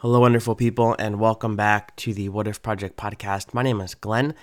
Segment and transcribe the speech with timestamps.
[0.00, 3.54] Hello, wonderful people, and welcome back to the What If Project podcast.
[3.54, 4.34] My name is Glenn,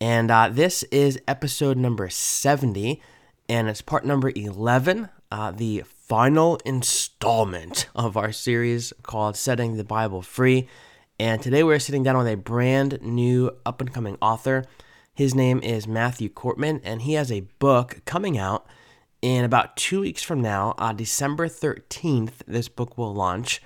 [0.00, 3.02] and uh, this is episode number 70,
[3.48, 9.82] and it's part number 11, uh, the final installment of our series called Setting the
[9.82, 10.68] Bible Free.
[11.18, 14.64] And today we're sitting down with a brand new up and coming author.
[15.12, 18.64] His name is Matthew Korpman, and he has a book coming out
[19.22, 22.44] in about two weeks from now, uh, December 13th.
[22.46, 23.60] This book will launch.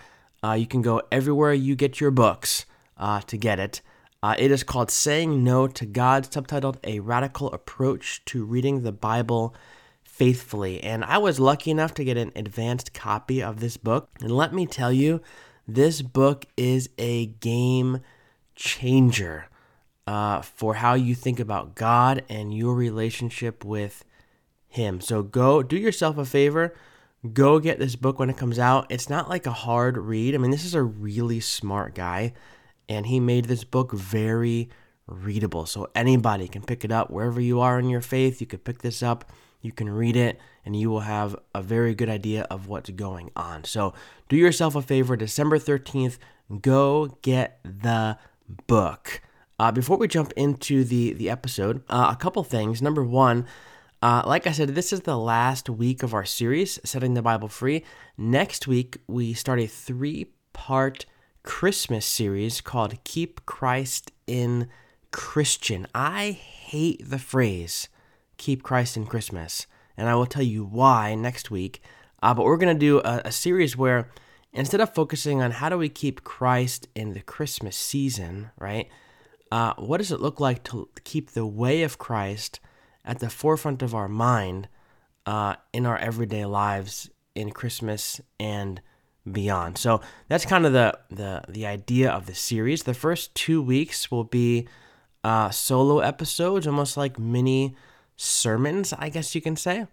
[0.44, 2.66] Uh, you can go everywhere you get your books
[2.98, 3.80] uh, to get it.
[4.22, 8.92] Uh, it is called Saying No to God, subtitled A Radical Approach to Reading the
[8.92, 9.54] Bible
[10.02, 10.82] Faithfully.
[10.82, 14.10] And I was lucky enough to get an advanced copy of this book.
[14.20, 15.22] And let me tell you,
[15.66, 18.00] this book is a game
[18.54, 19.46] changer
[20.06, 24.04] uh, for how you think about God and your relationship with
[24.68, 25.00] Him.
[25.00, 26.74] So go do yourself a favor
[27.32, 28.86] go get this book when it comes out.
[28.90, 30.34] It's not like a hard read.
[30.34, 32.34] I mean, this is a really smart guy,
[32.88, 34.68] and he made this book very
[35.06, 35.66] readable.
[35.66, 38.40] So anybody can pick it up wherever you are in your faith.
[38.40, 41.94] You can pick this up, you can read it, and you will have a very
[41.94, 43.64] good idea of what's going on.
[43.64, 43.94] So
[44.28, 46.18] do yourself a favor December 13th,
[46.60, 48.18] go get the
[48.66, 49.20] book.
[49.58, 52.82] Uh, before we jump into the, the episode, uh, a couple things.
[52.82, 53.46] Number one,
[54.04, 57.48] uh, like I said, this is the last week of our series, Setting the Bible
[57.48, 57.82] Free.
[58.18, 61.06] Next week, we start a three part
[61.42, 64.68] Christmas series called Keep Christ in
[65.10, 65.86] Christian.
[65.94, 67.88] I hate the phrase
[68.36, 69.66] Keep Christ in Christmas,
[69.96, 71.80] and I will tell you why next week.
[72.22, 74.10] Uh, but we're going to do a, a series where
[74.52, 78.86] instead of focusing on how do we keep Christ in the Christmas season, right?
[79.50, 82.60] Uh, what does it look like to keep the way of Christ?
[83.04, 84.68] At the forefront of our mind
[85.26, 88.80] uh, in our everyday lives in Christmas and
[89.30, 89.78] beyond.
[89.78, 92.82] So that's kind of the the the idea of the series.
[92.82, 94.68] The first two weeks will be
[95.22, 97.74] uh, solo episodes, almost like mini
[98.16, 99.86] sermons, I guess you can say.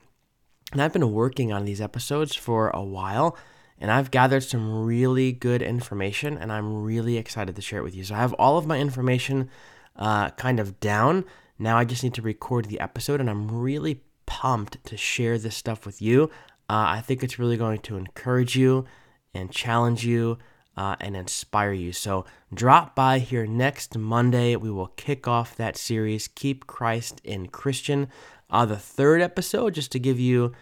[0.72, 3.38] And I've been working on these episodes for a while,
[3.80, 7.96] and I've gathered some really good information, and I'm really excited to share it with
[7.96, 8.04] you.
[8.04, 9.50] So I have all of my information
[9.96, 11.26] uh, kind of down.
[11.62, 15.56] Now I just need to record the episode, and I'm really pumped to share this
[15.56, 16.24] stuff with you.
[16.68, 18.86] Uh, I think it's really going to encourage you
[19.34, 20.40] and challenge you
[20.76, 21.94] uh, and inspire you.
[21.94, 24.56] So drop by here next Monday.
[24.56, 28.08] We will kick off that series, Keep Christ in Christian.
[28.50, 30.54] Uh, the third episode, just to give you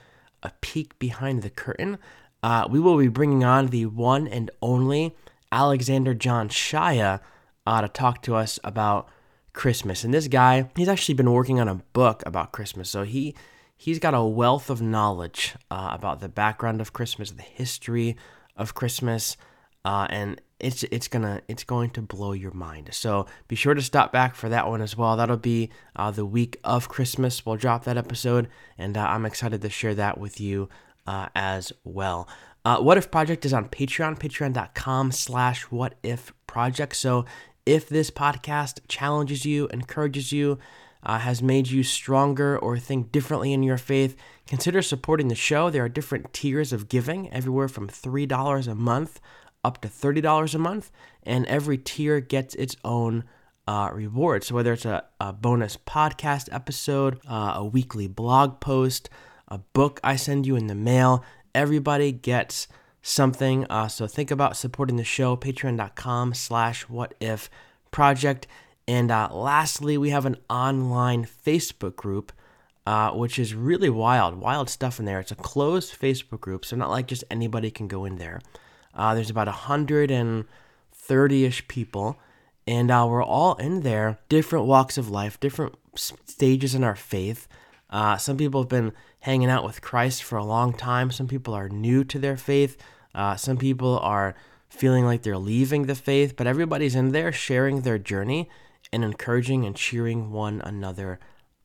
[0.43, 1.97] a peek behind the curtain,
[2.43, 5.15] uh, we will be bringing on the one and only
[5.51, 7.21] Alexander John Shaia
[7.65, 9.07] uh, to talk to us about
[9.53, 10.03] Christmas.
[10.03, 12.89] And this guy, he's actually been working on a book about Christmas.
[12.89, 13.35] So he
[13.75, 18.17] he's got a wealth of knowledge uh, about the background of Christmas, the history
[18.55, 19.38] of Christmas,
[19.85, 22.89] uh, and it's it's gonna it's going to blow your mind.
[22.91, 25.15] So be sure to stop back for that one as well.
[25.15, 27.45] That'll be uh, the week of Christmas.
[27.45, 30.69] We'll drop that episode, and uh, I'm excited to share that with you
[31.07, 32.27] uh, as well.
[32.65, 37.25] Uh, what if project is on patreon patreon.com slash what if project so
[37.69, 40.57] if this podcast challenges you, encourages you,
[41.03, 44.16] uh, has made you stronger or think differently in your faith,
[44.47, 45.69] consider supporting the show.
[45.69, 49.22] There are different tiers of giving, everywhere from $3 a month
[49.63, 50.91] up to $30 a month,
[51.22, 53.24] and every tier gets its own
[53.68, 54.44] uh, reward.
[54.44, 59.09] So, whether it's a, a bonus podcast episode, uh, a weekly blog post,
[59.47, 62.68] a book I send you in the mail, everybody gets
[63.01, 63.65] something.
[63.69, 67.49] Uh, so think about supporting the show, patreon.com slash what if
[67.91, 68.47] project.
[68.87, 72.31] And uh, lastly, we have an online Facebook group,
[72.85, 75.19] uh, which is really wild, wild stuff in there.
[75.19, 78.41] It's a closed Facebook group, so not like just anybody can go in there.
[78.93, 82.19] Uh, there's about 130-ish people,
[82.65, 87.47] and uh, we're all in there, different walks of life, different stages in our faith.
[87.89, 91.11] Uh, some people have been hanging out with Christ for a long time.
[91.11, 92.77] Some people are new to their faith.
[93.16, 94.35] Uh, some people are
[94.69, 98.50] feeling like they're leaving the faith, but everybody's in there sharing their journey
[98.94, 101.19] and encouraging and cheering one another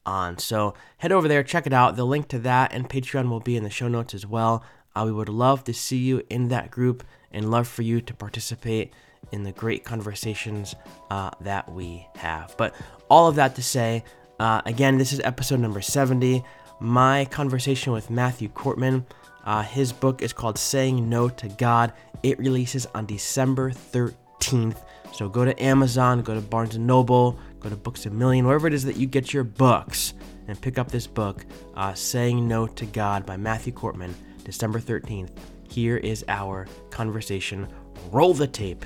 [0.06, 0.38] on.
[0.38, 1.96] So head over there, check it out.
[1.96, 4.64] The link to that and Patreon will be in the show notes as well.
[4.96, 8.14] Uh, we would love to see you in that group and love for you to
[8.14, 8.92] participate
[9.32, 10.74] in the great conversations
[11.10, 12.54] uh, that we have.
[12.56, 12.74] But
[13.08, 14.04] all of that to say,
[14.38, 16.44] uh, again, this is episode number 70.
[16.80, 19.04] My conversation with Matthew Korpman.
[19.44, 21.92] Uh, his book is called Saying No to God.
[22.22, 24.78] It releases on December 13th.
[25.12, 28.66] So go to Amazon, go to Barnes & Noble, go to Books A Million, wherever
[28.66, 30.14] it is that you get your books,
[30.48, 31.46] and pick up this book,
[31.76, 34.14] uh, Saying No to God by Matthew Korpman,
[34.44, 35.30] December 13th.
[35.68, 37.68] Here is our conversation.
[38.10, 38.84] Roll the tape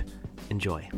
[0.51, 0.89] Enjoy.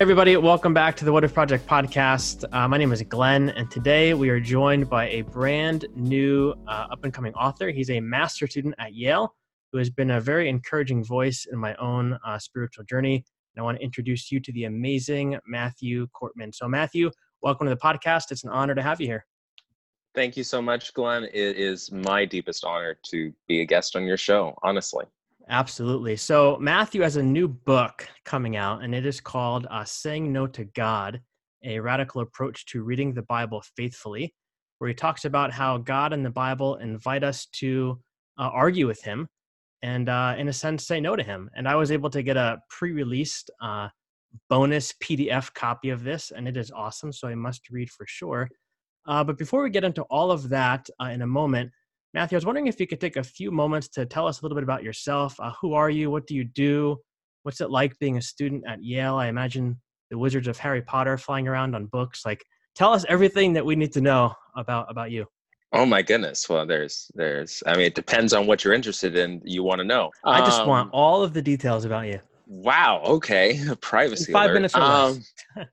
[0.00, 2.44] Everybody, welcome back to the What If Project podcast.
[2.52, 6.86] Uh, my name is Glenn, and today we are joined by a brand new uh,
[6.92, 7.70] up and coming author.
[7.70, 9.34] He's a master student at Yale
[9.72, 13.16] who has been a very encouraging voice in my own uh, spiritual journey.
[13.16, 16.54] And I want to introduce you to the amazing Matthew Korpman.
[16.54, 17.10] So, Matthew,
[17.42, 18.30] welcome to the podcast.
[18.30, 19.26] It's an honor to have you here.
[20.14, 21.24] Thank you so much, Glenn.
[21.24, 25.06] It is my deepest honor to be a guest on your show, honestly.
[25.50, 26.16] Absolutely.
[26.16, 30.46] So Matthew has a new book coming out, and it is called uh, "Saying No
[30.48, 31.22] to God:
[31.64, 34.34] A Radical Approach to Reading the Bible Faithfully,"
[34.78, 37.98] where he talks about how God and the Bible invite us to
[38.38, 39.26] uh, argue with Him,
[39.82, 41.48] and uh, in a sense, say no to Him.
[41.56, 43.88] And I was able to get a pre-released uh,
[44.50, 47.10] bonus PDF copy of this, and it is awesome.
[47.10, 48.50] So I must read for sure.
[49.06, 51.70] Uh, but before we get into all of that uh, in a moment,
[52.18, 54.44] Matthew, I was wondering if you could take a few moments to tell us a
[54.44, 55.38] little bit about yourself.
[55.38, 56.10] Uh, who are you?
[56.10, 56.96] What do you do?
[57.44, 59.14] What's it like being a student at Yale?
[59.14, 59.80] I imagine
[60.10, 62.26] the Wizards of Harry Potter flying around on books.
[62.26, 62.44] Like,
[62.74, 65.26] tell us everything that we need to know about about you.
[65.72, 66.48] Oh my goodness.
[66.48, 67.62] Well, there's there's.
[67.66, 69.40] I mean, it depends on what you're interested in.
[69.44, 70.10] You want to know.
[70.24, 72.18] I just um, want all of the details about you.
[72.48, 73.02] Wow.
[73.04, 73.60] Okay.
[73.82, 74.32] Privacy.
[74.32, 74.54] Five alert.
[74.54, 75.22] minutes or um,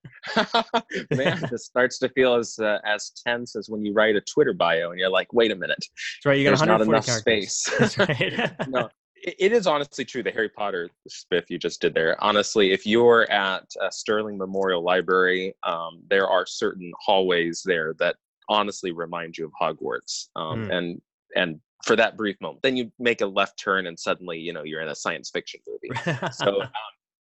[1.11, 4.53] man, this starts to feel as uh, as tense as when you write a Twitter
[4.53, 5.79] bio and you're like, wait a minute.
[5.79, 6.37] That's right.
[6.37, 7.53] You got There's not enough characters.
[7.53, 7.79] space.
[7.79, 8.51] That's right.
[8.67, 10.21] no, it, it is honestly true.
[10.21, 12.21] The Harry Potter spiff you just did there.
[12.21, 18.17] Honestly, if you're at Sterling Memorial Library, um, there are certain hallways there that
[18.49, 20.27] honestly remind you of Hogwarts.
[20.35, 20.77] Um, mm.
[20.77, 21.01] And
[21.37, 22.61] and for that brief moment.
[22.63, 25.59] Then you make a left turn and suddenly, you know, you're in a science fiction
[25.67, 26.01] movie.
[26.31, 26.69] so um,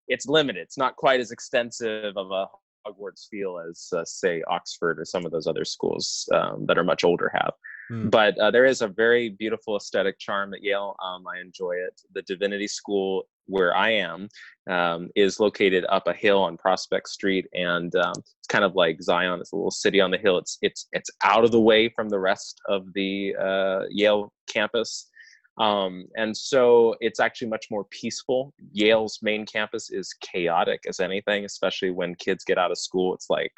[0.07, 0.61] it's limited.
[0.61, 2.47] It's not quite as extensive of a
[2.87, 6.85] Hogwarts feel as, uh, say, Oxford or some of those other schools um, that are
[6.85, 7.53] much older have.
[7.91, 8.11] Mm.
[8.11, 10.97] But uh, there is a very beautiful aesthetic charm at Yale.
[11.03, 12.01] Um, I enjoy it.
[12.15, 14.29] The Divinity School, where I am,
[14.69, 19.03] um, is located up a hill on Prospect Street, and um, it's kind of like
[19.03, 19.41] Zion.
[19.41, 20.39] It's a little city on the hill.
[20.39, 25.09] It's it's it's out of the way from the rest of the uh, Yale campus.
[25.59, 28.55] Um, and so it's actually much more peaceful.
[28.73, 33.15] Yale's main campus is chaotic as anything, especially when kids get out of school.
[33.15, 33.53] It's like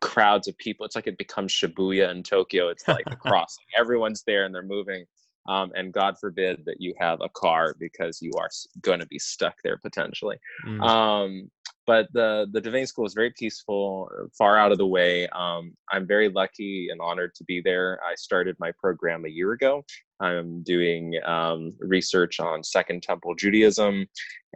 [0.00, 0.86] crowds of people.
[0.86, 2.68] It's like it becomes Shibuya in Tokyo.
[2.68, 3.64] It's like a crossing.
[3.78, 5.04] Everyone's there and they're moving.
[5.48, 8.48] Um, and God forbid that you have a car because you are
[8.82, 10.36] going to be stuck there potentially.
[10.66, 10.86] Mm.
[10.86, 11.50] Um,
[11.86, 15.26] but the the Divinity School is very peaceful, far out of the way.
[15.28, 17.98] Um, I'm very lucky and honored to be there.
[18.08, 19.82] I started my program a year ago.
[20.20, 24.06] I'm doing um, research on Second Temple Judaism,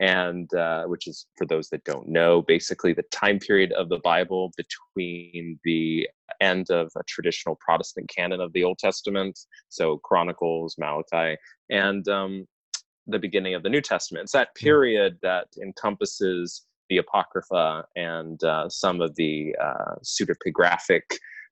[0.01, 3.99] and uh, which is for those that don't know, basically the time period of the
[3.99, 6.09] Bible between the
[6.41, 9.39] end of a traditional Protestant canon of the Old Testament,
[9.69, 11.37] so Chronicles, Malachi,
[11.71, 12.47] and um,
[13.07, 14.25] the beginning of the New Testament.
[14.25, 14.65] It's that hmm.
[14.65, 21.03] period that encompasses the Apocrypha and uh, some of the uh, pseudepigraphic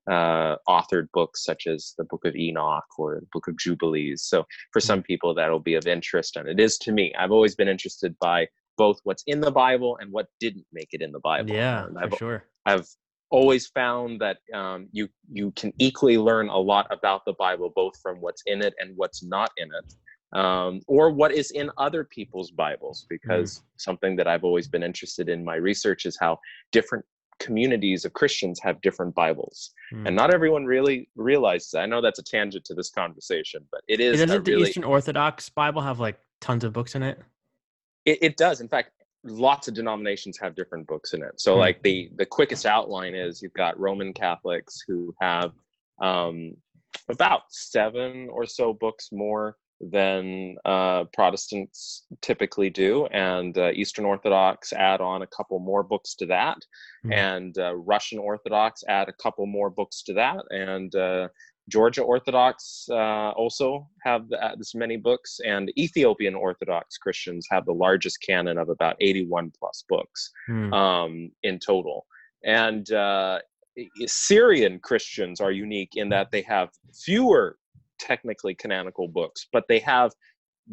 [0.09, 4.23] uh, authored books, such as the Book of Enoch or the Book of Jubilees.
[4.23, 5.05] So, for some mm-hmm.
[5.05, 7.13] people, that'll be of interest, and it is to me.
[7.17, 8.47] I've always been interested by
[8.77, 11.51] both what's in the Bible and what didn't make it in the Bible.
[11.51, 12.45] Yeah, I've, for sure.
[12.65, 12.87] I've
[13.29, 17.93] always found that um, you you can equally learn a lot about the Bible, both
[18.01, 19.93] from what's in it and what's not in it
[20.33, 23.61] um, or what is in other people's Bibles, because mm.
[23.77, 26.39] something that I've always been interested in my research is how
[26.71, 27.05] different
[27.43, 30.07] communities of Christians have different Bibles, mm.
[30.07, 31.75] and not everyone really realizes.
[31.75, 34.19] I know that's a tangent to this conversation, but it is.
[34.19, 37.19] Doesn't really, the Eastern Orthodox Bible have like tons of books in it?
[38.05, 38.61] It, it does.
[38.61, 38.91] In fact,
[39.23, 41.39] lots of denominations have different books in it.
[41.39, 41.59] So, mm.
[41.59, 45.51] like the the quickest outline is you've got Roman Catholics who have
[46.01, 46.53] um,
[47.09, 49.57] about seven or so books more
[49.91, 56.15] than uh, Protestants typically do, and uh, Eastern Orthodox add on a couple more books
[56.15, 56.57] to that,
[57.05, 57.11] mm-hmm.
[57.13, 61.27] and uh, Russian Orthodox add a couple more books to that, and uh,
[61.69, 67.73] Georgia Orthodox uh, also have uh, this many books, and Ethiopian Orthodox Christians have the
[67.73, 70.73] largest canon of about 81 plus books mm.
[70.73, 72.05] um, in total.
[72.45, 72.85] And
[74.05, 77.57] Syrian Christians are unique in that they have fewer
[77.99, 80.11] technically canonical books, but they have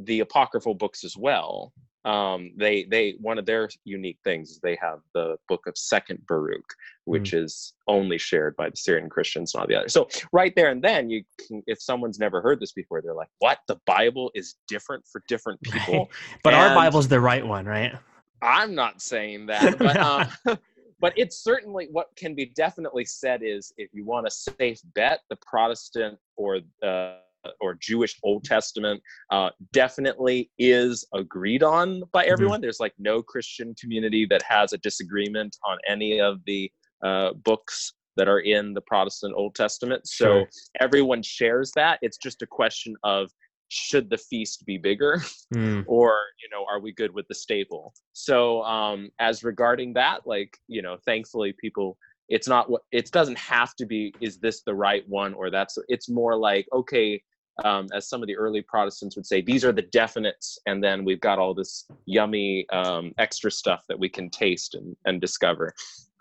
[0.05, 1.73] the apocryphal books as well.
[2.07, 6.27] Um, they they one of their unique things is they have the book of Second
[6.27, 6.65] Baruch,
[7.05, 7.45] which mm.
[7.45, 9.89] is only shared by the Syrian Christians, not the other.
[9.89, 13.29] So right there and then, you can, if someone's never heard this before, they're like,
[13.41, 13.59] "What?
[13.69, 16.09] The Bible is different for different people." Right.
[16.43, 17.93] But and, our Bible's the right one, right?
[18.41, 20.29] I'm not saying that, but um,
[21.01, 25.21] but it's certainly what can be definitely said is if you want a safe bet,
[25.31, 27.17] the Protestant or uh,
[27.61, 32.33] or Jewish Old Testament uh, definitely is agreed on by mm-hmm.
[32.33, 32.57] everyone.
[32.57, 32.63] Mm-hmm.
[32.63, 36.71] There's like no Christian community that has a disagreement on any of the
[37.03, 40.07] uh, books that are in the Protestant Old Testament.
[40.07, 40.49] So sure.
[40.81, 41.99] everyone shares that.
[42.03, 43.31] It's just a question of
[43.71, 45.23] should the feast be bigger
[45.55, 45.85] mm.
[45.87, 50.59] or you know are we good with the staple so um as regarding that like
[50.67, 51.97] you know thankfully people
[52.29, 55.79] it's not what it doesn't have to be is this the right one or that's
[55.89, 57.23] it's more like okay
[57.65, 61.05] um, as some of the early Protestants would say, these are the definites, and then
[61.05, 65.75] we've got all this yummy um, extra stuff that we can taste and, and discover.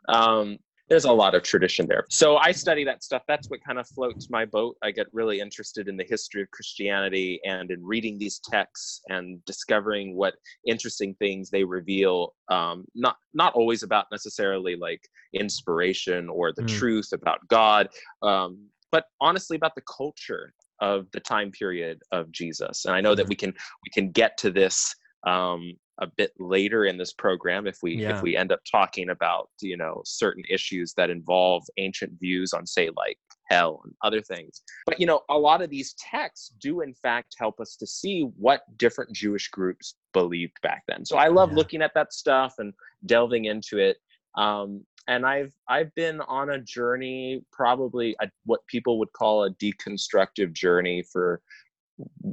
[0.10, 0.58] Um,
[0.90, 2.06] there's a lot of tradition there.
[2.10, 3.22] So I study that stuff.
[3.28, 4.76] That's what kind of floats my boat.
[4.82, 9.44] I get really interested in the history of Christianity and in reading these texts and
[9.46, 10.34] discovering what
[10.68, 12.34] interesting things they reveal.
[12.50, 15.02] Um, not not always about necessarily like
[15.34, 16.78] inspiration or the mm.
[16.80, 17.90] truth about God,
[18.24, 22.86] um, but honestly about the culture of the time period of Jesus.
[22.86, 23.30] And I know that mm-hmm.
[23.30, 24.96] we can we can get to this
[25.28, 28.16] um, a bit later in this program if we yeah.
[28.16, 32.66] if we end up talking about you know certain issues that involve ancient views on
[32.66, 33.18] say like
[33.50, 37.36] hell and other things but you know a lot of these texts do in fact
[37.38, 41.58] help us to see what different jewish groups believed back then so i love yeah.
[41.58, 42.74] looking at that stuff and
[43.06, 43.98] delving into it
[44.36, 49.52] um, and I've I've been on a journey, probably a, what people would call a
[49.56, 51.42] deconstructive journey for.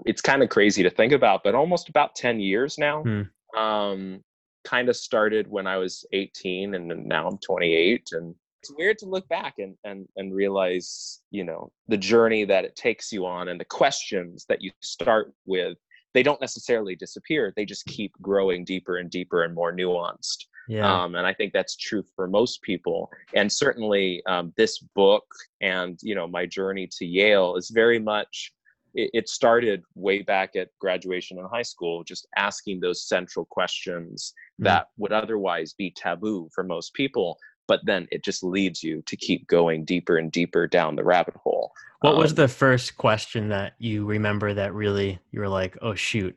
[0.04, 3.02] It's kind of crazy to think about, but almost about ten years now.
[3.02, 3.22] Hmm.
[3.56, 4.22] Um,
[4.64, 9.06] kind of started when I was 18, and now I'm 28, and it's weird to
[9.06, 13.48] look back and and and realize, you know, the journey that it takes you on,
[13.48, 15.78] and the questions that you start with.
[16.14, 20.46] They don't necessarily disappear; they just keep growing deeper and deeper and more nuanced.
[20.68, 21.04] Yeah.
[21.04, 23.10] Um, and I think that's true for most people.
[23.34, 25.24] And certainly um, this book
[25.60, 28.52] and, you know, my journey to Yale is very much,
[28.96, 34.32] it, it, started way back at graduation in high school, just asking those central questions
[34.60, 34.64] mm.
[34.64, 37.38] that would otherwise be taboo for most people.
[37.68, 41.34] But then it just leads you to keep going deeper and deeper down the rabbit
[41.36, 41.72] hole.
[42.00, 45.94] What um, was the first question that you remember that really you were like, oh,
[45.94, 46.36] shoot?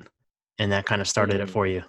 [0.57, 1.83] And that kind of started it for you?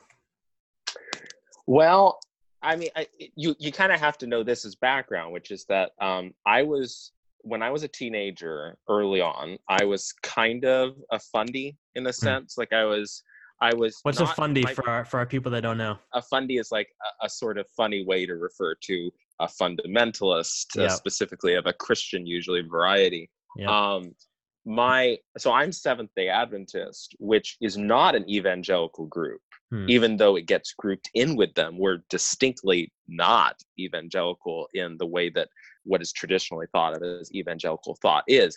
[1.66, 2.20] Well,
[2.62, 5.64] I mean, I, you you kind of have to know this as background, which is
[5.66, 7.12] that um, I was
[7.42, 12.10] when I was a teenager early on, I was kind of a fundy in a
[12.10, 12.12] hmm.
[12.12, 12.54] sense.
[12.54, 12.58] Mm.
[12.58, 13.22] Like I was,
[13.60, 13.98] I was.
[14.02, 15.98] What's a fundy for our for our people that don't know?
[16.14, 16.88] A fundy is like
[17.22, 20.90] a, a sort of funny way to refer to a fundamentalist, uh, yep.
[20.90, 23.30] uh, specifically of a Christian, usually variety.
[23.56, 23.68] Yep.
[23.68, 24.14] Um,
[24.66, 29.88] my so I'm Seventh Day Adventist, which is not an evangelical group hmm.
[29.88, 35.30] even though it gets grouped in with them we're distinctly not evangelical in the way
[35.30, 35.48] that
[35.90, 38.56] what is traditionally thought of as evangelical thought is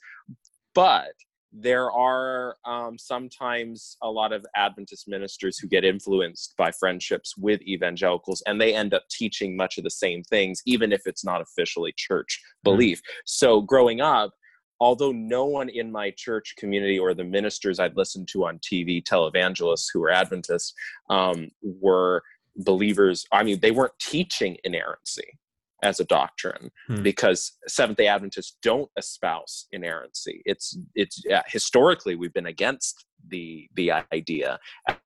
[0.73, 1.13] but
[1.53, 7.61] there are um, sometimes a lot of Adventist ministers who get influenced by friendships with
[7.61, 11.41] evangelicals, and they end up teaching much of the same things, even if it's not
[11.41, 12.71] officially church hmm.
[12.71, 12.99] belief.
[12.99, 13.11] Mm.
[13.25, 14.31] So, growing up,
[14.79, 19.03] although no one in my church community or the ministers I'd listened to on TV,
[19.03, 20.73] televangelists who were Adventists,
[21.11, 22.23] um, were
[22.57, 23.25] believers.
[23.31, 25.37] I mean, they weren't teaching inerrancy
[25.83, 27.03] as a doctrine hmm.
[27.03, 30.41] because Seventh Day Adventists don't espouse inerrancy.
[30.45, 34.59] It's it's yeah, historically we've been against the the idea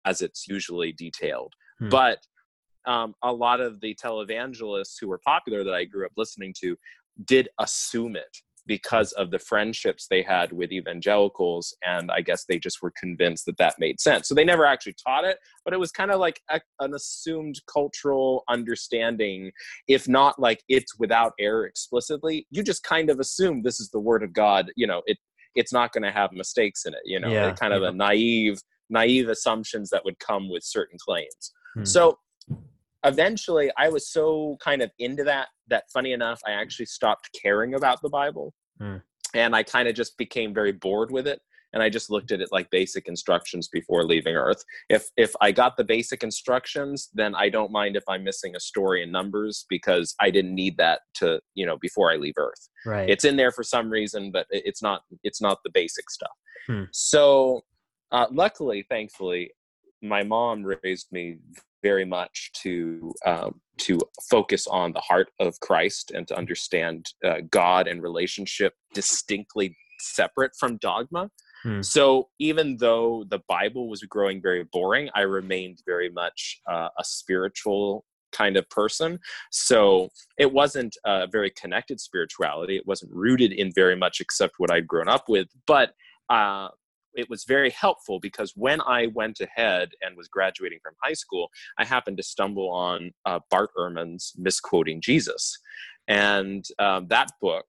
[0.06, 1.90] as it's usually detailed, hmm.
[1.90, 2.20] but
[2.86, 6.78] um, a lot of the televangelists who were popular that I grew up listening to
[7.26, 12.60] did assume it because of the friendships they had with evangelicals and i guess they
[12.60, 15.80] just were convinced that that made sense so they never actually taught it but it
[15.80, 19.52] was kind of like a, an assumed cultural understanding
[19.88, 24.00] if not like it's without error explicitly you just kind of assume this is the
[24.00, 25.18] word of god you know it
[25.56, 27.90] it's not going to have mistakes in it you know yeah, kind of yeah.
[27.90, 31.84] a naive naive assumptions that would come with certain claims hmm.
[31.84, 32.18] so
[33.08, 37.74] eventually i was so kind of into that that funny enough i actually stopped caring
[37.76, 38.54] about the bible.
[38.82, 39.02] Mm.
[39.34, 41.42] and i kind of just became very bored with it.
[41.74, 44.64] And i just looked at it like basic instructions before leaving earth.
[44.90, 48.60] If if i got the basic instructions then i don't mind if i'm missing a
[48.60, 52.70] story in numbers because i didn't need that to you know before i leave earth.
[52.86, 53.10] Right.
[53.10, 56.38] It's in there for some reason but it's not it's not the basic stuff.
[56.68, 56.84] Hmm.
[56.92, 57.62] so
[58.12, 59.52] uh, luckily thankfully
[60.02, 61.38] my mom raised me
[61.84, 67.42] very much to um, to focus on the heart of Christ and to understand uh,
[67.50, 71.30] God and relationship distinctly separate from dogma.
[71.64, 71.82] Hmm.
[71.82, 77.04] So even though the Bible was growing very boring, I remained very much uh, a
[77.04, 79.20] spiritual kind of person.
[79.52, 82.76] So it wasn't a very connected spirituality.
[82.78, 85.48] It wasn't rooted in very much except what I'd grown up with.
[85.66, 85.94] But
[86.30, 86.70] uh,
[87.18, 91.50] it was very helpful because when I went ahead and was graduating from high school,
[91.78, 95.58] I happened to stumble on uh, Bart Ehrman's Misquoting Jesus.
[96.08, 97.66] And um, that book,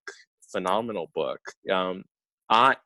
[0.53, 1.41] phenomenal book,
[1.73, 2.05] um,
[2.51, 2.77] I,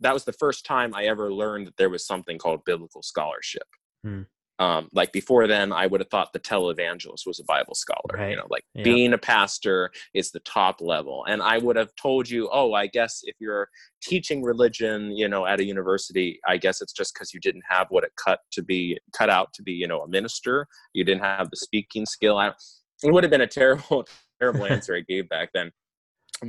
[0.00, 3.66] that was the first time I ever learned that there was something called biblical scholarship.
[4.02, 4.22] Hmm
[4.58, 8.30] um, like before then i would have thought the televangelist was a bible scholar right.
[8.30, 8.84] you know like yeah.
[8.84, 12.86] being a pastor is the top level and i would have told you oh i
[12.86, 13.68] guess if you're
[14.02, 17.86] teaching religion you know at a university i guess it's just because you didn't have
[17.90, 21.22] what it cut to be cut out to be you know a minister you didn't
[21.22, 24.04] have the speaking skill it would have been a terrible
[24.40, 25.70] terrible answer i gave back then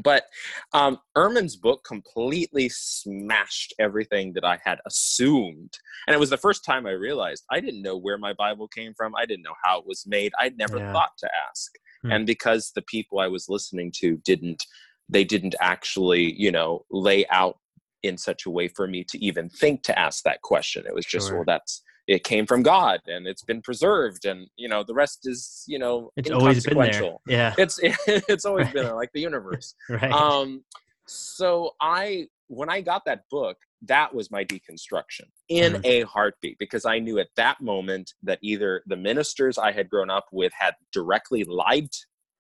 [0.01, 0.25] but
[0.73, 5.73] um, Ehrman's book completely smashed everything that I had assumed.
[6.07, 8.93] And it was the first time I realized I didn't know where my Bible came
[8.95, 9.15] from.
[9.15, 10.33] I didn't know how it was made.
[10.39, 10.91] I'd never yeah.
[10.91, 11.71] thought to ask.
[12.03, 12.11] Hmm.
[12.11, 14.65] And because the people I was listening to didn't,
[15.09, 17.57] they didn't actually, you know, lay out
[18.03, 20.85] in such a way for me to even think to ask that question.
[20.87, 21.37] It was just, sure.
[21.37, 25.21] well, that's it came from God and it's been preserved and you know the rest
[25.24, 27.13] is you know it's always been there.
[27.27, 29.74] Yeah, it's it's always been there, like the universe.
[29.89, 30.12] right.
[30.12, 30.63] Um,
[31.07, 35.85] so I when I got that book, that was my deconstruction in mm-hmm.
[35.85, 40.09] a heartbeat because I knew at that moment that either the ministers I had grown
[40.09, 41.89] up with had directly lied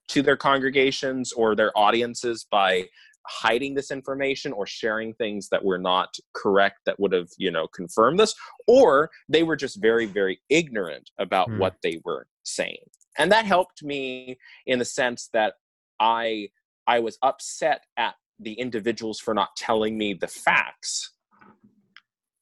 [0.09, 2.87] to their congregations or their audiences by
[3.27, 7.67] hiding this information or sharing things that were not correct that would have you know
[7.67, 8.35] confirmed this
[8.67, 11.57] or they were just very very ignorant about mm.
[11.57, 12.77] what they were saying
[13.17, 15.55] and that helped me in the sense that
[15.99, 16.47] i
[16.87, 21.13] i was upset at the individuals for not telling me the facts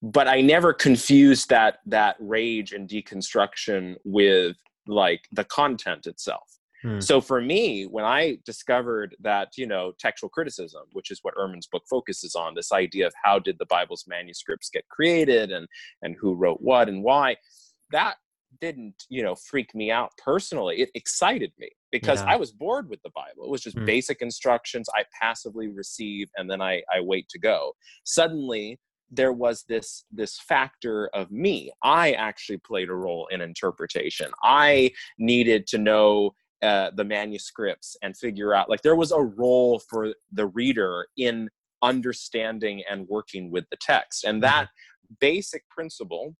[0.01, 6.99] but i never confused that that rage and deconstruction with like the content itself Hmm.
[6.99, 11.67] So for me, when I discovered that, you know, textual criticism, which is what Ehrman's
[11.67, 15.67] book focuses on, this idea of how did the Bible's manuscripts get created and
[16.01, 17.37] and who wrote what and why,
[17.91, 18.17] that
[18.61, 20.81] didn't, you know, freak me out personally.
[20.81, 22.33] It excited me because yeah.
[22.33, 23.45] I was bored with the Bible.
[23.45, 23.85] It was just hmm.
[23.85, 27.73] basic instructions I passively receive and then I, I wait to go.
[28.03, 28.79] Suddenly
[29.11, 34.89] there was this this factor of me i actually played a role in interpretation i
[35.19, 40.13] needed to know uh, the manuscripts and figure out like there was a role for
[40.31, 41.49] the reader in
[41.81, 45.13] understanding and working with the text and that mm-hmm.
[45.19, 46.33] basic principle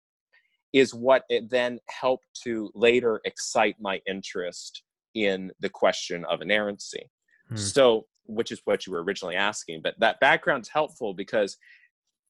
[0.72, 4.84] is what it then helped to later excite my interest
[5.14, 7.10] in the question of inerrancy
[7.50, 7.58] hmm.
[7.58, 11.58] so which is what you were originally asking but that background is helpful because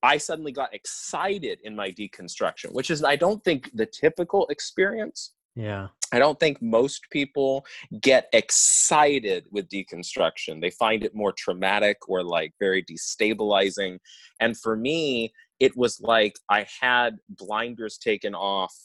[0.02, 5.34] i suddenly got excited in my deconstruction which is i don't think the typical experience
[5.56, 5.88] yeah.
[6.12, 7.66] I don't think most people
[8.02, 10.62] get excited with deconstruction.
[10.62, 13.98] They find it more traumatic or like very destabilizing.
[14.40, 18.76] And for me, it was like I had blinders taken off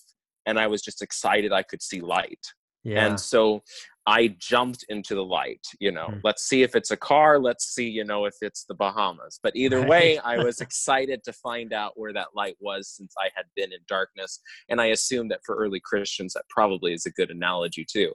[0.47, 2.47] and I was just excited I could see light.
[2.85, 3.07] Yeah.
[3.07, 3.63] And so
[4.09, 6.21] I jumped into the light, you know, mm.
[6.25, 9.39] let's see if it's a car, let's see, you know, if it's the Bahamas.
[9.43, 9.89] But either right.
[9.89, 13.71] way, I was excited to find out where that light was since I had been
[13.71, 14.41] in darkness.
[14.71, 18.13] And I assume that for early Christians, that probably is a good analogy too.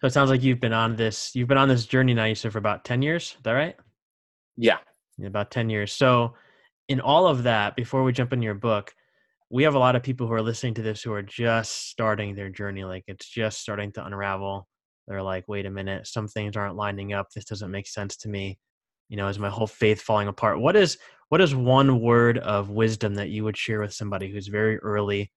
[0.00, 2.34] So it sounds like you've been on this, you've been on this journey now, you
[2.34, 3.36] said for about 10 years.
[3.36, 3.76] Is that right?
[4.56, 4.78] Yeah.
[5.16, 5.92] yeah about 10 years.
[5.92, 6.34] So
[6.88, 8.92] in all of that, before we jump into your book,
[9.50, 12.34] we have a lot of people who are listening to this who are just starting
[12.34, 12.84] their journey.
[12.84, 14.66] Like it's just starting to unravel
[15.06, 18.28] they're like wait a minute some things aren't lining up this doesn't make sense to
[18.28, 18.58] me
[19.08, 22.70] you know is my whole faith falling apart what is what is one word of
[22.70, 25.30] wisdom that you would share with somebody who's very early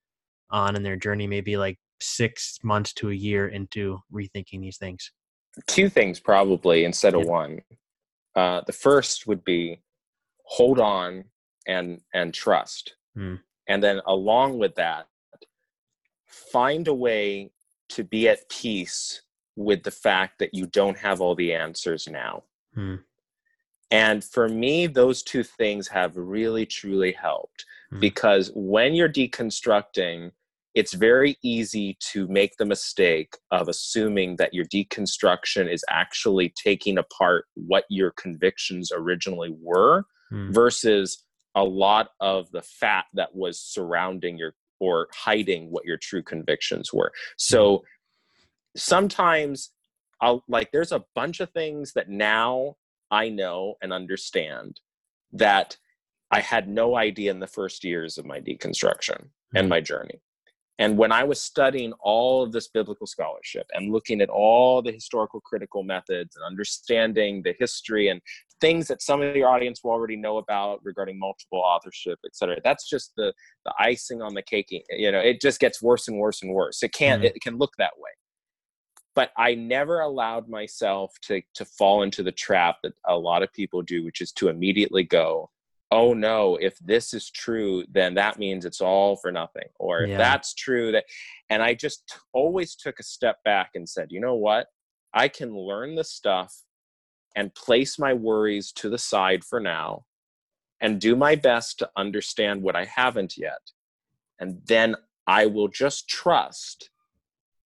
[0.52, 5.12] on in their journey maybe like six months to a year into rethinking these things
[5.68, 7.30] two things probably instead of yeah.
[7.30, 7.60] one
[8.36, 9.82] uh, the first would be
[10.46, 11.24] hold on
[11.68, 13.36] and and trust hmm.
[13.70, 15.08] And then along with that
[16.26, 17.52] find a way
[17.90, 19.22] to be at peace
[19.56, 22.44] with the fact that you don't have all the answers now.
[22.74, 22.96] Hmm.
[23.92, 28.00] And for me, those two things have really, truly helped hmm.
[28.00, 30.32] because when you're deconstructing,
[30.76, 37.00] it's very easy to make the mistake of assuming that your deconstruction is actually taking
[37.00, 40.52] apart what your convictions originally were hmm.
[40.52, 41.26] versus
[41.60, 46.94] a lot of the fat that was surrounding your or hiding what your true convictions
[46.94, 47.12] were.
[47.38, 47.86] So mm-hmm.
[48.78, 49.72] sometimes
[50.22, 52.78] I'll like there's a bunch of things that now
[53.12, 54.80] I know and understand
[55.34, 55.78] that
[56.32, 59.68] I had no idea in the first years of my deconstruction and mm-hmm.
[59.68, 60.22] my journey.
[60.78, 64.94] And when I was studying all of this biblical scholarship and looking at all the
[64.94, 68.22] historical critical methods and understanding the history and
[68.62, 72.58] things that some of your audience will already know about regarding multiple authorship, et cetera,
[72.64, 73.34] that's just the,
[73.66, 74.68] the icing on the cake.
[74.90, 76.84] You know, it just gets worse and worse and worse.
[76.84, 77.36] It can't, mm-hmm.
[77.36, 78.12] it can look that way.
[79.16, 83.52] But I never allowed myself to, to fall into the trap that a lot of
[83.54, 85.50] people do, which is to immediately go,
[85.92, 90.18] oh no if this is true then that means it's all for nothing or if
[90.18, 91.06] that's true that
[91.50, 94.68] and i just t- always took a step back and said you know what
[95.14, 96.56] i can learn the stuff
[97.36, 100.06] and place my worries to the side for now
[100.82, 103.72] and do my best to understand what i haven't yet.
[104.40, 104.96] And then
[105.28, 106.90] i will just trust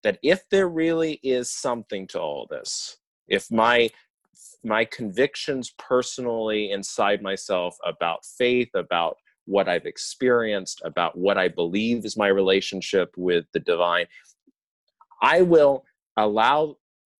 [0.02, 3.90] that if there really is something to all this if my
[4.64, 12.04] my convictions personally inside myself about faith, about what I've experienced, about what I believe
[12.04, 14.06] is my relationship with the divine,
[15.22, 15.84] I will
[16.16, 16.76] allow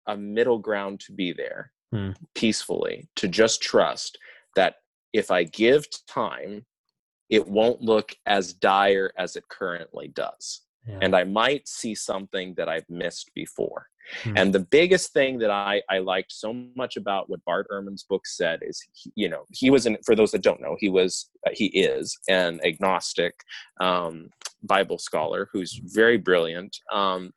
[0.07, 2.11] a middle ground to be there hmm.
[2.35, 4.19] peacefully, to just trust
[4.57, 4.77] that
[5.13, 6.65] if I give time,
[7.31, 10.63] it won't look as dire as it currently does.
[10.87, 10.99] Yeah.
[11.03, 13.87] And I might see something that I've missed before.
[14.23, 14.37] Mm-hmm.
[14.39, 18.27] And the biggest thing that I, I liked so much about what Bart Ehrman's book
[18.27, 21.29] said is, he, you know, he was, an, for those that don't know, he was,
[21.47, 23.35] uh, he is an agnostic
[23.81, 24.31] um,
[24.63, 26.75] Bible scholar who's very brilliant.
[26.91, 27.33] Um,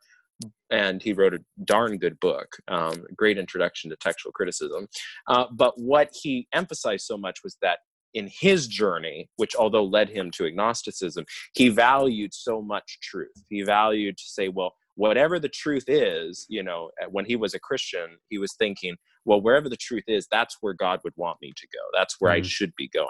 [0.71, 4.87] and he wrote a darn good book, um, great introduction to textual criticism.
[5.27, 7.79] Uh, but what he emphasized so much was that
[8.13, 13.31] in his journey, which although led him to agnosticism, he valued so much truth.
[13.49, 17.59] He valued to say, well, whatever the truth is, you know, when he was a
[17.59, 21.53] Christian, he was thinking, well, wherever the truth is, that's where God would want me
[21.55, 21.79] to go.
[21.97, 22.39] That's where mm.
[22.39, 23.07] I should be going.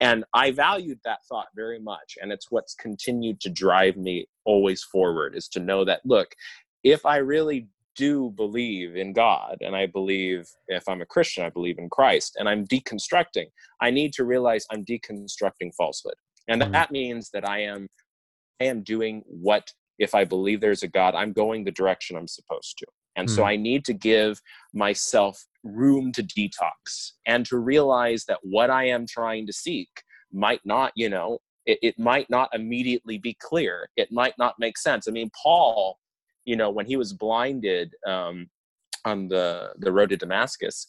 [0.00, 2.16] And I valued that thought very much.
[2.22, 6.34] And it's what's continued to drive me always forward is to know that, look,
[6.84, 11.50] if I really do believe in God and I believe if I'm a Christian, I
[11.50, 13.46] believe in Christ and I'm deconstructing,
[13.80, 16.14] I need to realize I'm deconstructing falsehood.
[16.48, 16.72] And mm.
[16.72, 17.88] that means that I am
[18.60, 22.28] I am doing what if I believe there's a God, I'm going the direction I'm
[22.28, 22.86] supposed to.
[23.16, 23.34] And mm.
[23.34, 23.48] so hmm.
[23.48, 24.40] I need to give
[24.72, 29.90] myself room to detox and to realize that what I am trying to seek
[30.32, 33.88] might not, you know, it, it might not immediately be clear.
[33.96, 35.06] It might not make sense.
[35.06, 35.98] I mean, Paul,
[36.44, 38.48] you know, when he was blinded um,
[39.04, 40.86] on the, the road to Damascus,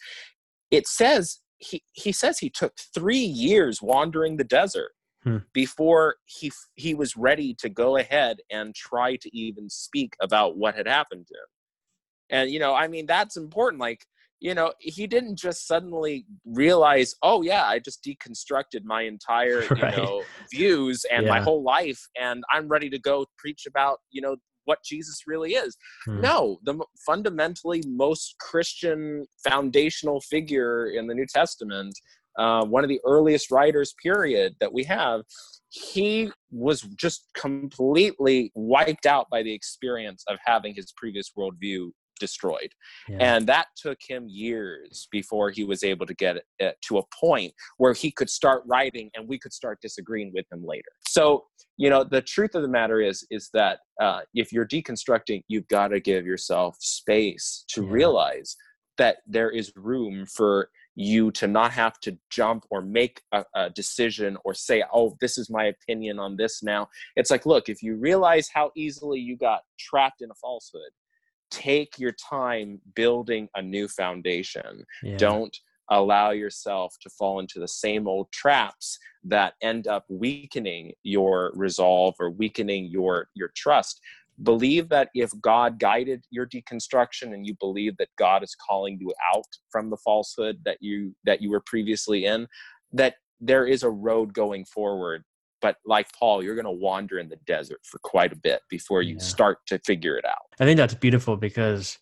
[0.72, 4.92] it says he, he says he took three years wandering the desert
[5.24, 5.38] hmm.
[5.54, 10.76] before he he was ready to go ahead and try to even speak about what
[10.76, 14.04] had happened to him and you know i mean that's important like
[14.40, 19.96] you know he didn't just suddenly realize oh yeah i just deconstructed my entire right.
[19.96, 21.30] you know views and yeah.
[21.30, 25.52] my whole life and i'm ready to go preach about you know what jesus really
[25.52, 26.21] is hmm.
[26.21, 31.93] no the fundamentally most christian foundational figure in the new testament
[32.38, 35.21] uh, one of the earliest writers, period, that we have,
[35.69, 41.89] he was just completely wiped out by the experience of having his previous worldview
[42.22, 42.72] destroyed.
[43.10, 43.18] Yeah.
[43.20, 47.52] And that took him years before he was able to get it to a point
[47.78, 50.92] where he could start writing and we could start disagreeing with him later.
[51.08, 51.46] So,
[51.78, 55.68] you know, the truth of the matter is, is that uh, if you're deconstructing, you've
[55.68, 57.92] got to give yourself space to yeah.
[57.92, 58.56] realize
[58.98, 63.70] that there is room for you to not have to jump or make a, a,
[63.70, 66.88] decision or say, oh, this is my opinion on this now.
[67.16, 70.92] It's like, look, if you realize how easily you got trapped in a falsehood,
[71.52, 74.84] take your time building a new foundation.
[75.04, 75.18] Yeah.
[75.18, 75.56] Don't
[75.90, 82.16] allow yourself to fall into the same old traps that end up weakening your resolve
[82.20, 84.02] or weakening your your trust
[84.44, 89.14] believe that if God guided your deconstruction and you believe that God is calling you
[89.34, 92.48] out from the falsehood that you that you were previously in,
[92.94, 95.24] that there is a road going forward.
[95.62, 99.02] But like Paul, you're going to wander in the desert for quite a bit before
[99.02, 99.21] you yeah.
[99.21, 100.38] start to figure it out.
[100.60, 101.97] I think that's beautiful because